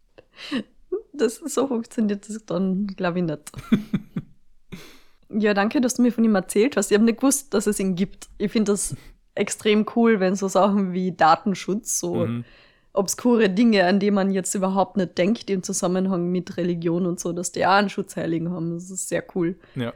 [1.12, 3.52] Das so funktioniert das dann, glaube ich, nicht.
[5.32, 6.90] Ja, danke, dass du mir von ihm erzählt hast.
[6.90, 8.28] Ich habe nicht gewusst, dass es ihn gibt.
[8.38, 8.96] Ich finde das
[9.34, 12.44] extrem cool, wenn so Sachen wie Datenschutz, so mhm.
[12.92, 17.32] obskure Dinge, an die man jetzt überhaupt nicht denkt im Zusammenhang mit Religion und so,
[17.32, 18.74] dass die auch einen Schutzheiligen haben.
[18.74, 19.56] Das ist sehr cool.
[19.76, 19.92] Ja.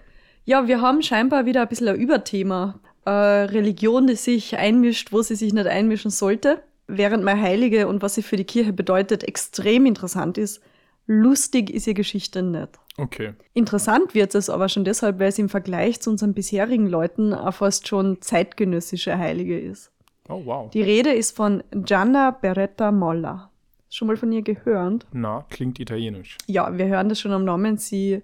[0.47, 2.79] Ja, wir haben scheinbar wieder ein bisschen ein Überthema.
[3.07, 6.63] Äh, Religion, die sich einmischt, wo sie sich nicht einmischen sollte.
[6.87, 10.61] Während mein Heilige und was sie für die Kirche bedeutet, extrem interessant ist,
[11.07, 12.79] lustig ist ihr Geschichte nicht.
[12.97, 13.35] Okay.
[13.55, 17.55] Interessant wird es aber schon deshalb, weil es im Vergleich zu unseren bisherigen Leuten auch
[17.55, 19.91] fast schon zeitgenössische Heilige ist.
[20.29, 20.71] Oh, wow.
[20.71, 23.51] Die Rede ist von Gianna Beretta Molla.
[23.91, 25.07] Schon mal von ihr gehört?
[25.13, 26.39] Na, klingt italienisch.
[26.47, 27.79] Ja, wir hören das schon am Namen.
[27.79, 28.23] Sie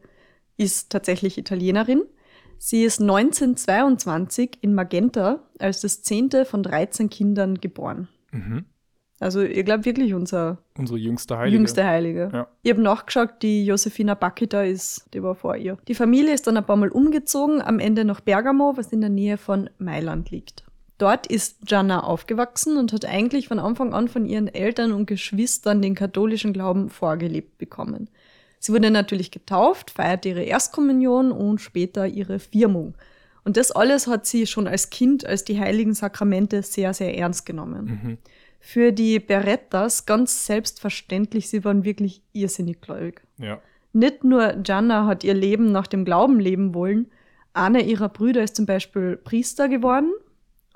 [0.56, 2.02] ist tatsächlich Italienerin.
[2.58, 8.08] Sie ist 1922 in Magenta als das zehnte von 13 Kindern geboren.
[8.32, 8.66] Mhm.
[9.20, 11.56] Also ich glaube wirklich unser unsere jüngste Heilige.
[11.58, 12.30] Jüngste Heilige.
[12.32, 12.48] Ja.
[12.62, 15.76] Ich habe nachgeschaut, die Josefina Bakita ist, die war vor ihr.
[15.88, 19.10] Die Familie ist dann ein paar Mal umgezogen, am Ende nach Bergamo, was in der
[19.10, 20.64] Nähe von Mailand liegt.
[20.96, 25.82] Dort ist Gianna aufgewachsen und hat eigentlich von Anfang an von ihren Eltern und Geschwistern
[25.82, 28.08] den katholischen Glauben vorgelebt bekommen.
[28.58, 32.94] Sie wurde natürlich getauft, feierte ihre Erstkommunion und später ihre Firmung.
[33.44, 37.44] Und das alles hat sie schon als Kind, als die heiligen Sakramente sehr, sehr ernst
[37.44, 37.84] genommen.
[38.02, 38.18] Mhm
[38.60, 43.22] für die Berettas ganz selbstverständlich, sie waren wirklich irrsinnig gläubig.
[43.38, 43.60] Ja.
[43.92, 47.10] Nicht nur Gianna hat ihr Leben nach dem Glauben leben wollen,
[47.52, 50.12] einer ihrer Brüder ist zum Beispiel Priester geworden,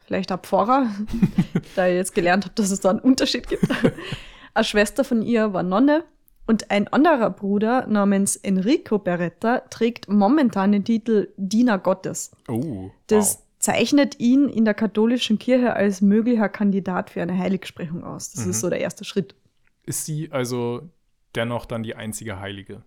[0.04, 0.88] vielleicht auch Pfarrer,
[1.76, 3.66] da ich jetzt gelernt habe, dass es da einen Unterschied gibt.
[4.54, 6.04] Eine Schwester von ihr war Nonne
[6.46, 12.30] und ein anderer Bruder namens Enrico Beretta trägt momentan den Titel Diener Gottes.
[12.48, 18.30] Oh, das zeichnet ihn in der katholischen Kirche als möglicher Kandidat für eine Heiligsprechung aus.
[18.30, 18.50] Das mhm.
[18.50, 19.34] ist so der erste Schritt.
[19.86, 20.90] Ist sie also
[21.34, 22.82] dennoch dann die einzige Heilige?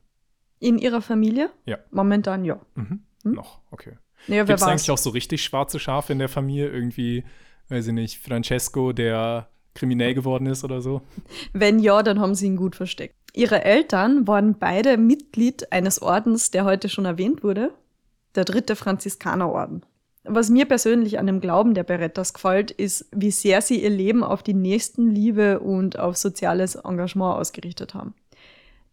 [0.60, 1.50] In ihrer Familie?
[1.66, 1.80] Ja.
[1.90, 2.60] Momentan ja.
[2.76, 3.02] Mhm.
[3.24, 3.32] Hm?
[3.32, 3.98] Noch, okay.
[4.28, 6.70] Naja, Gibt es eigentlich auch so richtig schwarze Schafe in der Familie?
[6.70, 7.24] Irgendwie,
[7.70, 11.02] weiß ich nicht, Francesco, der kriminell geworden ist oder so?
[11.54, 13.16] Wenn ja, dann haben sie ihn gut versteckt.
[13.34, 17.74] Ihre Eltern waren beide Mitglied eines Ordens, der heute schon erwähnt wurde,
[18.36, 19.84] der dritte Franziskanerorden.
[20.28, 24.24] Was mir persönlich an dem Glauben der Berettas gefällt, ist, wie sehr sie ihr Leben
[24.24, 28.14] auf die Nächstenliebe und auf soziales Engagement ausgerichtet haben.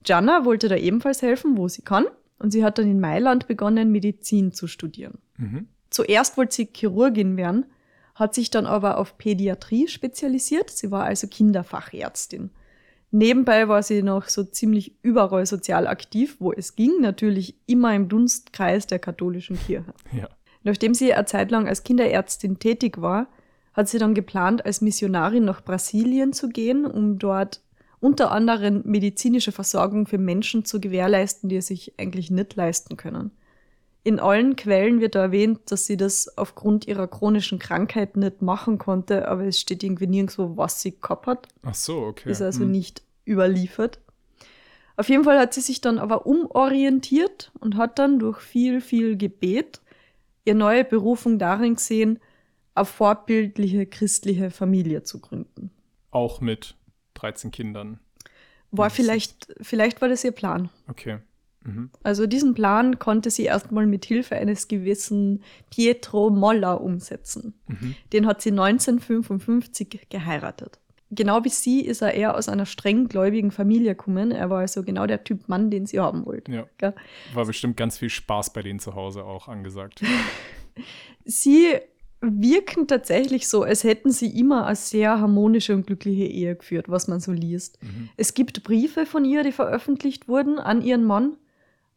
[0.03, 2.07] Gianna wollte da ebenfalls helfen, wo sie kann,
[2.39, 5.19] und sie hat dann in Mailand begonnen, Medizin zu studieren.
[5.39, 5.69] Mhm.
[5.91, 7.67] Zuerst wollte sie Chirurgin werden,
[8.15, 10.71] hat sich dann aber auf Pädiatrie spezialisiert.
[10.71, 12.51] Sie war also Kinderfachärztin.
[13.11, 18.09] Nebenbei war sie noch so ziemlich überall sozial aktiv, wo es ging, natürlich immer im
[18.09, 19.95] Dunstkreis der katholischen Kirche.
[20.13, 20.29] Ja.
[20.65, 23.29] Nachdem sie eine Zeit lang als Kinderärztin tätig war,
[23.75, 27.61] hat sie dann geplant, als Missionarin nach Brasilien zu gehen, um dort
[28.01, 33.31] unter anderem medizinische Versorgung für Menschen zu gewährleisten, die es sich eigentlich nicht leisten können.
[34.03, 38.77] In allen Quellen wird da erwähnt, dass sie das aufgrund ihrer chronischen Krankheit nicht machen
[38.77, 41.49] konnte, aber es steht irgendwie nirgendwo, was sie gehabt hat.
[41.63, 42.31] Ach so, okay.
[42.31, 42.71] Ist also hm.
[42.71, 43.99] nicht überliefert.
[44.97, 49.17] Auf jeden Fall hat sie sich dann aber umorientiert und hat dann durch viel, viel
[49.17, 49.81] Gebet
[50.45, 52.19] ihr neue Berufung darin gesehen,
[52.75, 55.71] eine vorbildliche christliche Familie zu gründen.
[56.11, 56.77] Auch mit
[57.15, 58.01] 13 Kindern.
[58.71, 60.69] War vielleicht, vielleicht war das ihr Plan.
[60.89, 61.19] Okay.
[61.63, 61.91] Mhm.
[62.03, 67.55] Also diesen Plan konnte sie erstmal mit Hilfe eines gewissen Pietro Molla umsetzen.
[67.69, 67.95] Mhm.
[68.13, 70.81] Den hat sie 1955 geheiratet.
[71.11, 74.31] Genau wie sie ist er eher aus einer streng gläubigen Familie gekommen.
[74.31, 76.51] Er war also genau der Typ Mann, den sie haben wollte.
[76.53, 76.67] Ja.
[76.79, 76.95] Gell?
[77.35, 80.03] War bestimmt ganz viel Spaß bei denen zu Hause auch angesagt.
[81.25, 81.75] Sie
[82.21, 87.09] wirken tatsächlich so, als hätten sie immer eine sehr harmonische und glückliche Ehe geführt, was
[87.09, 87.83] man so liest.
[87.83, 88.09] Mhm.
[88.17, 91.37] Es gibt Briefe von ihr, die veröffentlicht wurden an ihren Mann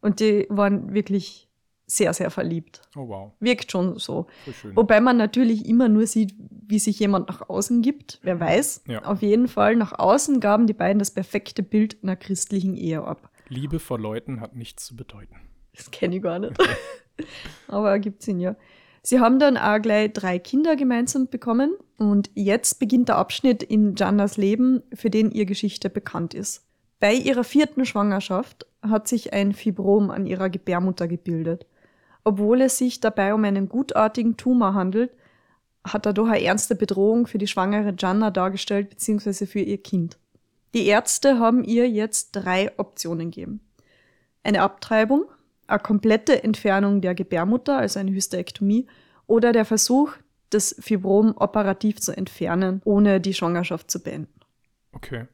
[0.00, 1.47] und die waren wirklich
[1.90, 2.82] sehr, sehr verliebt.
[2.94, 4.26] Oh wow, Wirkt schon so.
[4.74, 8.20] Wobei man natürlich immer nur sieht, wie sich jemand nach außen gibt.
[8.22, 8.82] Wer weiß.
[8.86, 9.04] Ja.
[9.04, 13.30] Auf jeden Fall, nach außen gaben die beiden das perfekte Bild einer christlichen Ehe ab.
[13.48, 15.36] Liebe vor Leuten hat nichts zu bedeuten.
[15.74, 16.58] Das kenne ich gar nicht.
[17.68, 18.54] Aber ergibt Sinn, ja.
[19.02, 23.94] Sie haben dann auch gleich drei Kinder gemeinsam bekommen und jetzt beginnt der Abschnitt in
[23.96, 26.66] Jannas Leben, für den ihr Geschichte bekannt ist.
[27.00, 31.66] Bei ihrer vierten Schwangerschaft hat sich ein Fibrom an ihrer Gebärmutter gebildet.
[32.28, 35.10] Obwohl es sich dabei um einen gutartigen Tumor handelt,
[35.82, 40.18] hat er doch eine ernste Bedrohung für die schwangere Janna dargestellt, beziehungsweise für ihr Kind.
[40.74, 43.60] Die Ärzte haben ihr jetzt drei Optionen gegeben.
[44.42, 45.24] Eine Abtreibung,
[45.68, 48.86] eine komplette Entfernung der Gebärmutter, also eine Hysterektomie,
[49.26, 50.12] oder der Versuch,
[50.50, 54.38] das Fibrom operativ zu entfernen, ohne die Schwangerschaft zu beenden.
[54.92, 55.28] Okay.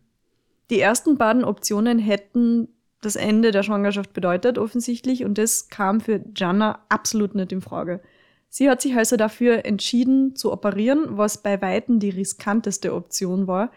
[0.71, 2.69] Die ersten beiden Optionen hätten
[3.05, 8.01] das Ende der Schwangerschaft bedeutet, offensichtlich, und das kam für Jana absolut nicht in Frage.
[8.49, 13.73] Sie hat sich also dafür entschieden zu operieren, was bei Weitem die riskanteste Option war,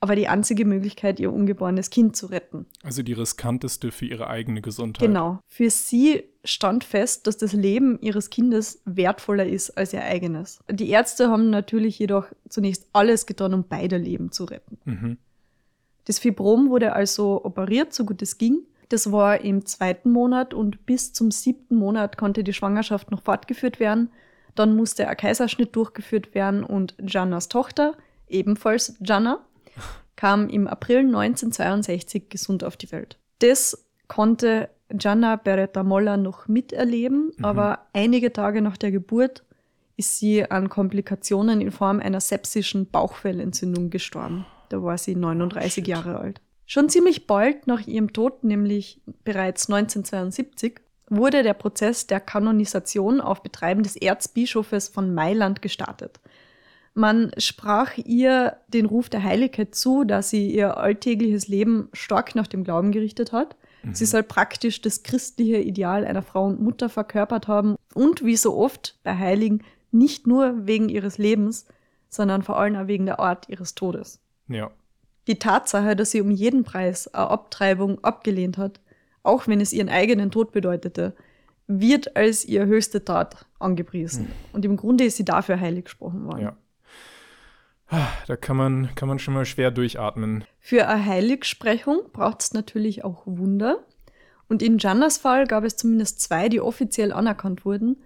[0.00, 2.66] aber die einzige Möglichkeit, ihr ungeborenes Kind zu retten.
[2.82, 5.06] Also die riskanteste für ihre eigene Gesundheit.
[5.06, 5.40] Genau.
[5.46, 10.60] Für sie stand fest, dass das Leben ihres Kindes wertvoller ist als ihr eigenes.
[10.70, 14.78] Die Ärzte haben natürlich jedoch zunächst alles getan, um beide Leben zu retten.
[14.84, 15.18] Mhm.
[16.08, 18.62] Das Fibrom wurde also operiert, so gut es ging.
[18.88, 23.78] Das war im zweiten Monat und bis zum siebten Monat konnte die Schwangerschaft noch fortgeführt
[23.78, 24.10] werden.
[24.54, 27.92] Dann musste ein Kaiserschnitt durchgeführt werden und Jannas Tochter,
[28.26, 29.40] ebenfalls Janna,
[30.16, 33.18] kam im April 1962 gesund auf die Welt.
[33.40, 37.44] Das konnte Gianna Beretta Molla noch miterleben, Mhm.
[37.44, 39.44] aber einige Tage nach der Geburt
[39.98, 44.46] ist sie an Komplikationen in Form einer sepsischen Bauchfellentzündung gestorben.
[44.68, 45.88] Da war sie 39 Shit.
[45.88, 46.40] Jahre alt.
[46.66, 53.42] Schon ziemlich bald nach ihrem Tod, nämlich bereits 1972, wurde der Prozess der Kanonisation auf
[53.42, 56.20] Betreiben des Erzbischofes von Mailand gestartet.
[56.92, 62.48] Man sprach ihr den Ruf der Heiligkeit zu, da sie ihr alltägliches Leben stark nach
[62.48, 63.56] dem Glauben gerichtet hat.
[63.92, 68.56] Sie soll praktisch das christliche Ideal einer Frau und Mutter verkörpert haben und wie so
[68.56, 71.66] oft bei Heiligen nicht nur wegen ihres Lebens,
[72.08, 74.20] sondern vor allem auch wegen der Art ihres Todes.
[74.48, 74.70] Ja.
[75.26, 78.80] Die Tatsache, dass sie um jeden Preis eine Abtreibung abgelehnt hat,
[79.22, 81.14] auch wenn es ihren eigenen Tod bedeutete,
[81.66, 84.28] wird als ihre höchste Tat angepriesen.
[84.52, 86.40] Und im Grunde ist sie dafür heilig gesprochen worden.
[86.40, 86.56] Ja.
[87.88, 90.44] Ah, Da kann man, kann man schon mal schwer durchatmen.
[90.60, 93.84] Für eine Heiligsprechung braucht es natürlich auch Wunder.
[94.48, 97.96] Und in Jannas Fall gab es zumindest zwei, die offiziell anerkannt wurden.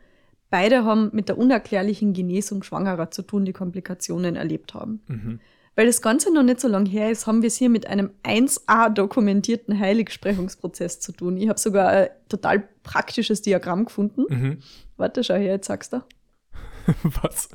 [0.50, 5.02] Beide haben mit der unerklärlichen Genesung Schwangerer zu tun, die Komplikationen erlebt haben.
[5.06, 5.40] Mhm.
[5.74, 8.10] Weil das Ganze noch nicht so lange her ist, haben wir es hier mit einem
[8.24, 11.36] 1a dokumentierten Heiligsprechungsprozess zu tun.
[11.38, 14.24] Ich habe sogar ein total praktisches Diagramm gefunden.
[14.28, 14.58] Mhm.
[14.98, 16.02] Warte, schau her, jetzt sagst du.
[17.22, 17.48] Was?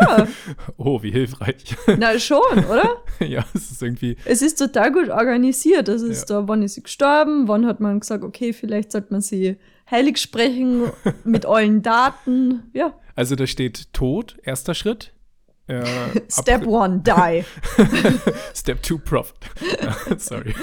[0.00, 0.26] Ja,
[0.76, 1.76] Oh, wie hilfreich.
[1.98, 3.02] na schon, oder?
[3.26, 4.16] ja, es ist irgendwie.
[4.24, 5.88] Es ist total gut organisiert.
[5.88, 9.20] Es ist da, wann ist sie gestorben, wann hat man gesagt, okay, vielleicht sollte man
[9.20, 9.56] sie
[9.90, 10.84] heilig sprechen
[11.24, 12.70] mit allen Daten.
[12.72, 12.94] Ja.
[13.16, 15.12] Also da steht Tod, erster Schritt.
[15.70, 15.84] Äh,
[16.30, 17.44] Step one, die.
[18.54, 19.36] Step 2 Profit.
[20.20, 20.54] Sorry.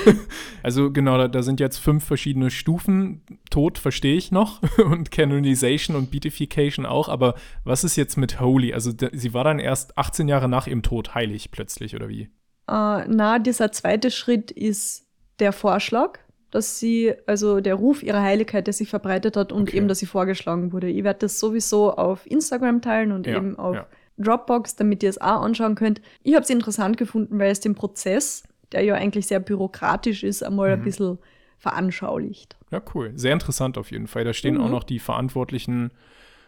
[0.63, 3.21] Also genau, da, da sind jetzt fünf verschiedene Stufen.
[3.49, 7.09] Tod verstehe ich noch und Canonization und Beatification auch.
[7.09, 8.73] Aber was ist jetzt mit Holy?
[8.73, 12.23] Also da, sie war dann erst 18 Jahre nach ihrem Tod heilig plötzlich, oder wie?
[12.69, 15.05] Äh, na, dieser zweite Schritt ist
[15.39, 16.19] der Vorschlag,
[16.51, 19.77] dass sie, also der Ruf ihrer Heiligkeit, der sich verbreitet hat und Okay.
[19.77, 20.89] eben, dass sie vorgeschlagen wurde.
[20.89, 23.85] Ich werde das sowieso auf Instagram teilen und Ja, eben auf ja.
[24.17, 26.01] Dropbox, damit ihr es auch anschauen könnt.
[26.23, 30.43] Ich habe es interessant gefunden, weil es den Prozess, der ja eigentlich sehr bürokratisch ist,
[30.43, 30.84] einmal ein Mhm.
[30.84, 31.17] bisschen
[31.60, 32.56] veranschaulicht.
[32.71, 33.12] Ja, cool.
[33.15, 34.23] Sehr interessant auf jeden Fall.
[34.23, 34.62] Da stehen Mhm.
[34.62, 35.91] auch noch die verantwortlichen.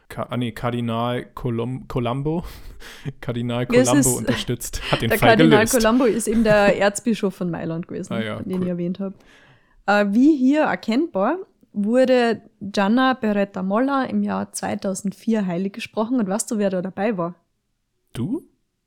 [0.07, 2.43] Ka ah, nee, Kardinal Colom Colombo.
[3.21, 5.73] Kardinal Colombo unterstützt, hat den Der Fall Kardinal gelöst.
[5.73, 8.63] Colombo ist eben der Erzbischof von Mailand gewesen, Ah ja, den cool.
[8.63, 9.13] ich erwähnt habe.
[9.85, 11.37] Äh, wie hier erkennbar,
[11.73, 16.19] wurde Gianna Beretta Molla im Jahr 2004 heilig gesprochen.
[16.19, 17.35] Und weißt du, wer da dabei war?
[18.13, 18.43] Du?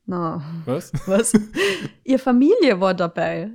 [0.07, 0.93] Na, Was?
[1.07, 1.33] was?
[2.05, 3.51] Ihre Familie war dabei.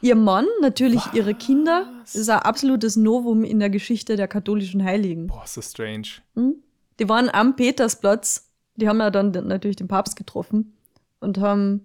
[0.00, 1.92] Ihr Mann, natürlich ihre Kinder.
[2.02, 5.26] Das ist ein absolutes Novum in der Geschichte der katholischen Heiligen.
[5.26, 6.06] Boah, das strange.
[6.34, 6.62] Hm?
[7.00, 8.50] Die waren am Petersplatz.
[8.76, 10.74] Die haben ja dann natürlich den Papst getroffen
[11.20, 11.84] und haben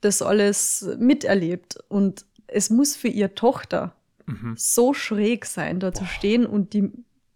[0.00, 1.78] das alles miterlebt.
[1.88, 3.94] Und es muss für ihre Tochter
[4.26, 4.54] Mhm.
[4.56, 6.90] so schräg sein, da zu stehen und die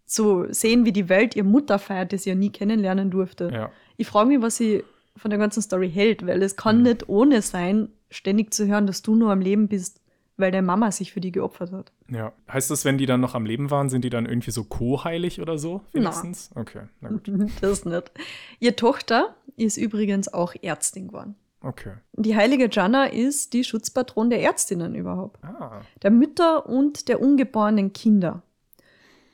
[0.07, 3.51] zu sehen, wie die Welt ihre Mutter feiert, die sie ja nie kennenlernen durfte.
[3.53, 3.71] Ja.
[3.99, 4.83] Ich frage mich, was sie
[5.17, 6.83] von der ganzen Story hält, weil es kann Mhm.
[6.83, 9.99] nicht ohne sein, ständig zu hören, dass du nur am Leben bist,
[10.37, 11.91] weil deine Mama sich für die geopfert hat.
[12.09, 12.31] Ja.
[12.51, 15.41] Heißt das, wenn die dann noch am Leben waren, sind die dann irgendwie so co-heilig
[15.41, 15.81] oder so?
[15.91, 16.49] Wenigstens?
[16.55, 17.29] Okay, na gut.
[17.59, 18.11] Das nicht.
[18.61, 21.35] Ihre Tochter ist übrigens auch Ärztin geworden.
[21.61, 21.91] Okay.
[22.13, 25.43] Die heilige Gianna ist die Schutzpatron der Ärztinnen überhaupt.
[25.43, 25.81] Ah.
[26.03, 28.43] der Mütter und der ungeborenen Kinder.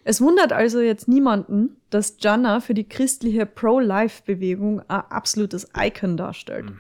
[0.08, 6.66] Es wundert also jetzt niemanden, dass Gianna für die christliche Pro-Life-Bewegung ein absolutes Icon darstellt.
[6.66, 6.80] Mhm.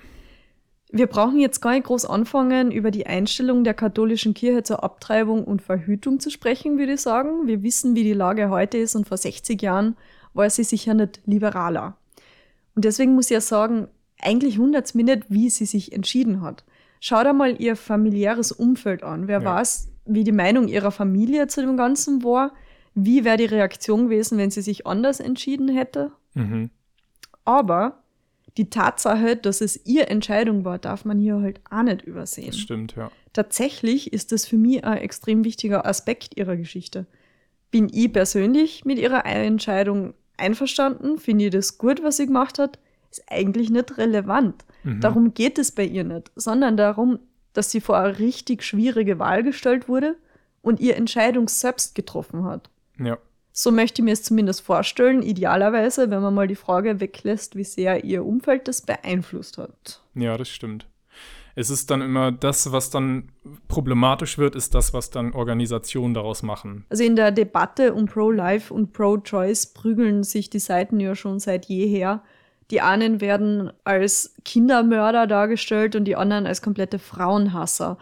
[0.92, 5.44] Wir brauchen jetzt gar nicht groß anfangen, über die Einstellung der katholischen Kirche zur Abtreibung
[5.44, 7.48] und Verhütung zu sprechen, würde ich sagen.
[7.48, 9.98] Wir wissen, wie die Lage heute ist und vor 60 Jahren
[10.36, 11.98] war sie sicher nicht liberaler.
[12.76, 13.88] Und deswegen muss ich ja sagen,
[14.22, 16.64] eigentlich wundert es mich nicht, wie sie sich entschieden hat.
[17.00, 19.28] Schau dir mal ihr familiäres Umfeld an.
[19.28, 19.56] Wer Ja.
[19.56, 22.54] weiß, wie die Meinung ihrer Familie zu dem Ganzen war?
[22.96, 26.12] Wie wäre die Reaktion gewesen, wenn sie sich anders entschieden hätte?
[26.34, 26.70] Mhm.
[27.44, 28.02] Aber
[28.58, 32.48] die Tatsache, dass es ihre Entscheidung war, darf man hier halt auch nicht übersehen.
[32.48, 33.12] Das stimmt, ja.
[33.34, 37.06] Tatsächlich ist das für mich ein extrem wichtiger Aspekt ihrer Geschichte.
[37.70, 41.18] Bin ich persönlich mit ihrer Entscheidung einverstanden?
[41.18, 42.80] Finde ich das gut, was sie gemacht hat?
[43.12, 44.64] Ist eigentlich nicht relevant.
[44.84, 45.02] Mhm.
[45.02, 47.20] Darum geht es bei ihr nicht, sondern darum,
[47.52, 50.16] dass sie vor eine richtig schwierige Wahl gestellt wurde
[50.62, 52.70] und ihre Entscheidung selbst getroffen hat.
[53.00, 53.18] Ja.
[53.52, 57.64] So möchte ich mir es zumindest vorstellen, idealerweise, wenn man mal die Frage weglässt, wie
[57.64, 60.02] sehr ihr Umfeld das beeinflusst hat.
[60.14, 60.88] Ja, das stimmt.
[61.58, 63.30] Es ist dann immer das, was dann
[63.70, 66.86] problematisch wird, ist das, was dann Organisationen daraus machen.
[66.90, 71.66] Also in der Debatte um Pro-Life und Pro-Choice prügeln sich die Seiten ja schon seit
[71.68, 72.24] jeher.
[72.72, 77.98] Die einen werden als Kindermörder dargestellt und die anderen als komplette Frauenhasser.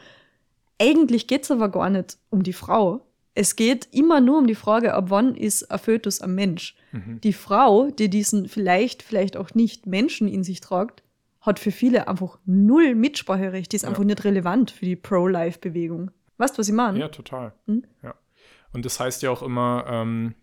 [0.81, 3.05] Eigentlich geht es aber gar nicht um die Frau.
[3.35, 6.75] Es geht immer nur um die Frage, ab wann ist ein Fötus ein Mensch.
[6.91, 7.19] Mhm.
[7.21, 11.01] Die Frau, die diesen vielleicht, vielleicht auch nicht Menschen in sich tragt,
[11.41, 13.71] hat für viele einfach null Mitspracherecht.
[13.71, 13.89] Die ist Ja.
[13.89, 16.11] einfach nicht relevant für die Pro-Life-Bewegung.
[16.37, 16.99] Weißt du, was ich meine?
[16.99, 17.53] Ja, total.
[17.65, 17.83] Hm?
[18.01, 18.13] Ja.
[18.71, 20.35] Und das heißt ja auch immer ähm,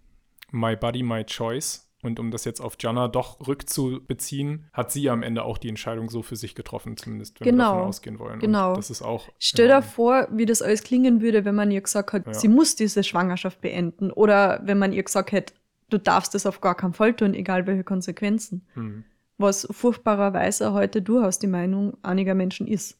[0.51, 1.90] My Body, My Choice.
[2.03, 6.09] Und um das jetzt auf Jana doch rückzubeziehen, hat sie am Ende auch die Entscheidung
[6.11, 7.73] so für sich getroffen, zumindest wenn wir Genau.
[7.75, 8.41] davon ausgehen wollen.
[8.41, 8.71] Genau.
[8.71, 9.29] Und das ist auch.
[9.39, 12.35] Stell dir vor, wie das alles klingen würde, wenn man ihr gesagt hat, Ja.
[12.35, 14.11] sie muss diese Schwangerschaft beenden.
[14.11, 15.55] Oder wenn man ihr gesagt hätte,
[15.91, 18.67] du darfst das auf gar keinen Fall tun, egal welche Konsequenzen.
[18.75, 19.05] hm,
[19.39, 22.99] Was furchtbarerweise heute durchaus die Meinung einiger Menschen ist.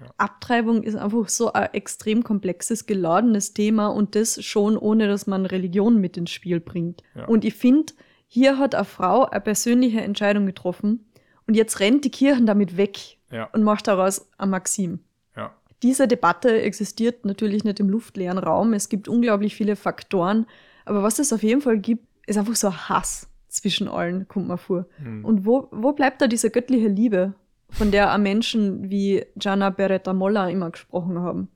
[0.00, 0.06] Ja.
[0.16, 5.46] Abtreibung ist einfach so ein extrem komplexes, geladenes Thema und das schon ohne, dass man
[5.46, 7.02] Religion mit ins Spiel bringt.
[7.14, 7.26] Ja.
[7.26, 7.92] Und ich finde,
[8.34, 11.04] hier hat eine Frau eine persönliche Entscheidung getroffen
[11.46, 15.00] und jetzt rennt die Kirche damit weg Ja, und macht daraus ein Maxim.
[15.36, 15.52] ja.
[15.82, 18.72] Diese Debatte existiert natürlich nicht im luftleeren Raum.
[18.72, 20.46] Es gibt unglaublich viele Faktoren.
[20.86, 24.48] Aber was es auf jeden Fall gibt, ist einfach so ein Hass zwischen allen, kommt
[24.48, 24.86] man vor.
[25.02, 25.26] Hm.
[25.26, 27.34] Und wo, wo bleibt da diese göttliche Liebe,
[27.68, 31.48] von der auch Menschen wie Gianna Beretta Molla immer gesprochen haben?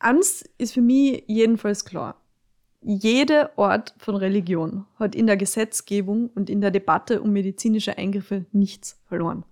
[0.00, 2.20] Eins ist für mich jedenfalls klar.
[2.88, 8.46] Jede Art von Religion hat in der Gesetzgebung und in der Debatte um medizinische Eingriffe
[8.52, 9.44] nichts verloren.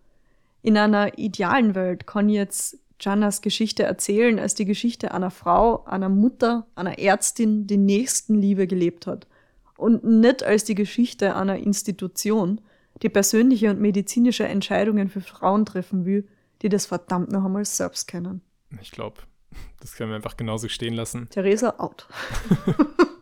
[0.63, 6.09] In einer idealen Welt kann jetzt Giannas Geschichte erzählen als die Geschichte einer Frau, einer
[6.09, 9.27] Mutter, einer Ärztin, die Nächstenliebe gelebt hat.
[9.77, 12.61] Und nicht als die Geschichte einer Institution,
[13.03, 16.29] die persönliche und medizinische Entscheidungen für Frauen treffen will,
[16.63, 18.43] die das verdammt noch einmal selbst kennen.
[18.81, 19.23] Ich glaube,
[19.81, 21.29] das können wir einfach genauso stehen lassen.
[21.31, 22.07] Theresa out.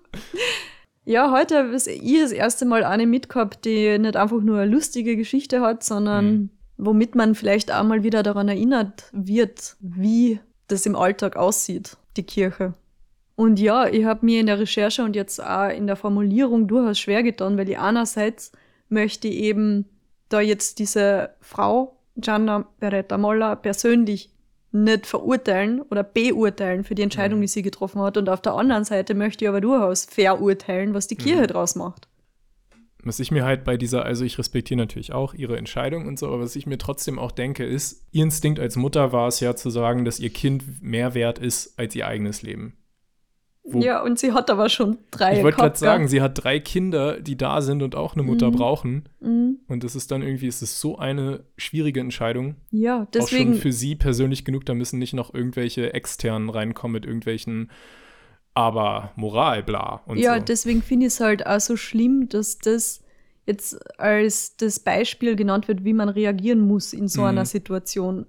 [1.05, 5.17] ja, heute habe ich das erste Mal eine mitgehabt, die nicht einfach nur eine lustige
[5.17, 6.51] Geschichte hat, sondern Mhm.
[6.77, 12.23] womit man vielleicht auch mal wieder daran erinnert wird, wie das im Alltag aussieht, die
[12.23, 12.75] Kirche.
[13.35, 16.99] Und ja, ich habe mir in der Recherche und jetzt auch in der Formulierung durchaus
[16.99, 18.53] schwer getan, weil ich einerseits
[18.89, 19.87] möchte eben
[20.29, 24.32] da jetzt diese Frau, Gianna Beretta Molla, persönlich
[24.73, 27.43] nicht verurteilen oder beurteilen für die Entscheidung, Mhm.
[27.43, 28.17] die sie getroffen hat.
[28.17, 31.47] Und auf der anderen Seite möchte ich aber durchaus verurteilen, was die Kirche Mhm.
[31.49, 32.09] draus macht.
[33.05, 36.29] Was ich mir halt bei dieser, also ich respektiere natürlich auch ihre Entscheidung und so,
[36.29, 39.57] aber was ich mir trotzdem auch denke, ist, ihr Instinkt als Mutter war es ja
[39.57, 42.77] zu sagen, dass ihr Kind mehr wert ist als ihr eigenes Leben.
[43.65, 46.59] Wo- Ja, und sie hat aber schon drei ich wollte gerade sagen, sie hat drei
[46.59, 48.55] Kinder, die da sind und auch eine Mutter Mhm.
[48.57, 49.09] brauchen.
[49.21, 49.61] Mhm.
[49.69, 52.57] Und das ist dann irgendwie, es ist so eine schwierige Entscheidung.
[52.73, 53.53] Ja, auch deswegen.
[53.53, 57.71] schon für sie persönlich genug, da müssen nicht noch irgendwelche externen reinkommen mit irgendwelchen
[58.55, 60.45] aber Moral, bla und ja, so.
[60.45, 63.01] deswegen finde ich es halt auch so schlimm, dass das
[63.47, 67.29] jetzt als das Beispiel genannt wird, wie man reagieren muss in so Mhm.
[67.29, 68.27] einer Situation.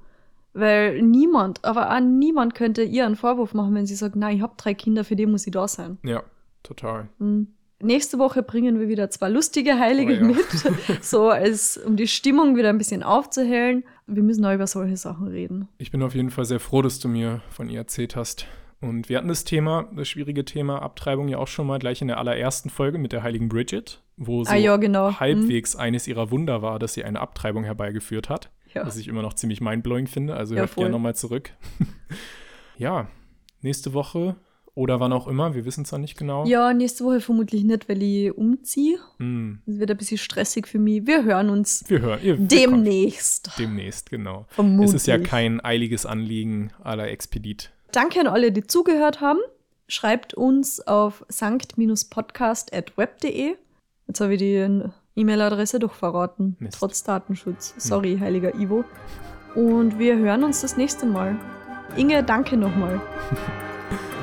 [0.54, 4.42] Weil niemand, aber auch niemand könnte ihr einen Vorwurf machen, wenn sie sagt, nein, ich
[4.44, 5.98] habe drei Kinder, für die muss ich da sein.
[6.04, 6.24] ja,
[6.62, 7.10] total.
[7.20, 7.48] Mhm.
[7.82, 10.24] Nächste Woche bringen wir wieder zwei lustige Heilige Oh ja.
[10.24, 10.46] mit,
[11.04, 13.84] so als um die Stimmung wieder ein bisschen aufzuhellen.
[14.08, 15.68] Wir müssen auch über solche Sachen reden.
[15.80, 18.48] Ich bin auf jeden Fall sehr froh, dass du mir von ihr erzählt hast.
[18.80, 22.08] Und wir hatten das Thema, das schwierige Thema Abtreibung ja auch schon mal gleich in
[22.08, 25.10] der allerersten Folge mit der heiligen Bridget, wo so ah ja, genau.
[25.10, 25.20] Mhm.
[25.20, 28.50] halbwegs eines ihrer Wunder war, dass sie eine Abtreibung herbeigeführt hat.
[28.74, 28.86] Ja.
[28.86, 30.36] Was ich immer noch ziemlich mindblowing finde.
[30.36, 30.84] Also Ja, hört voll.
[30.86, 31.52] gerne nochmal zurück.
[32.78, 33.08] ja,
[33.62, 34.36] nächste Woche
[34.76, 36.46] oder wann auch immer, wir wissen es noch nicht genau.
[36.48, 38.98] Ja, nächste Woche vermutlich nicht, weil ich umziehe.
[39.20, 41.06] Hm, Es wird ein bisschen stressig für mich.
[41.06, 42.20] Wir hören uns wir hören.
[42.24, 43.52] Ihr, demnächst.
[43.60, 44.48] demnächst, genau.
[44.50, 44.90] Vermutlich.
[44.90, 47.70] Es ist ja kein eiliges Anliegen aller Expedit.
[47.92, 49.38] Danke an alle, die zugehört haben.
[49.88, 53.56] Schreibt uns auf sankt-podcast.web.de.
[54.08, 54.82] Jetzt habe ich die
[55.16, 56.56] E-Mail-Adresse doch verraten.
[56.60, 56.78] Mist.
[56.78, 57.74] Trotz Datenschutz.
[57.78, 58.84] Sorry, heiliger Ivo.
[59.56, 61.38] Und wir hören uns das nächste Mal.
[61.96, 63.00] Inge, danke nochmal.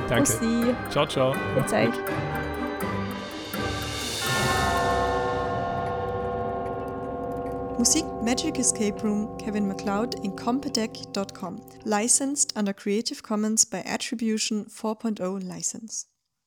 [0.09, 0.32] Danke.
[0.32, 0.74] Bussi.
[0.91, 1.32] Ciao, ciao.
[1.55, 1.95] Macht's gut.
[7.78, 11.62] Musik Magic Escape Room Kevin MacLeod in compedec.com.
[11.84, 16.07] Licensed under Creative Commons by Attribution 4.0 license.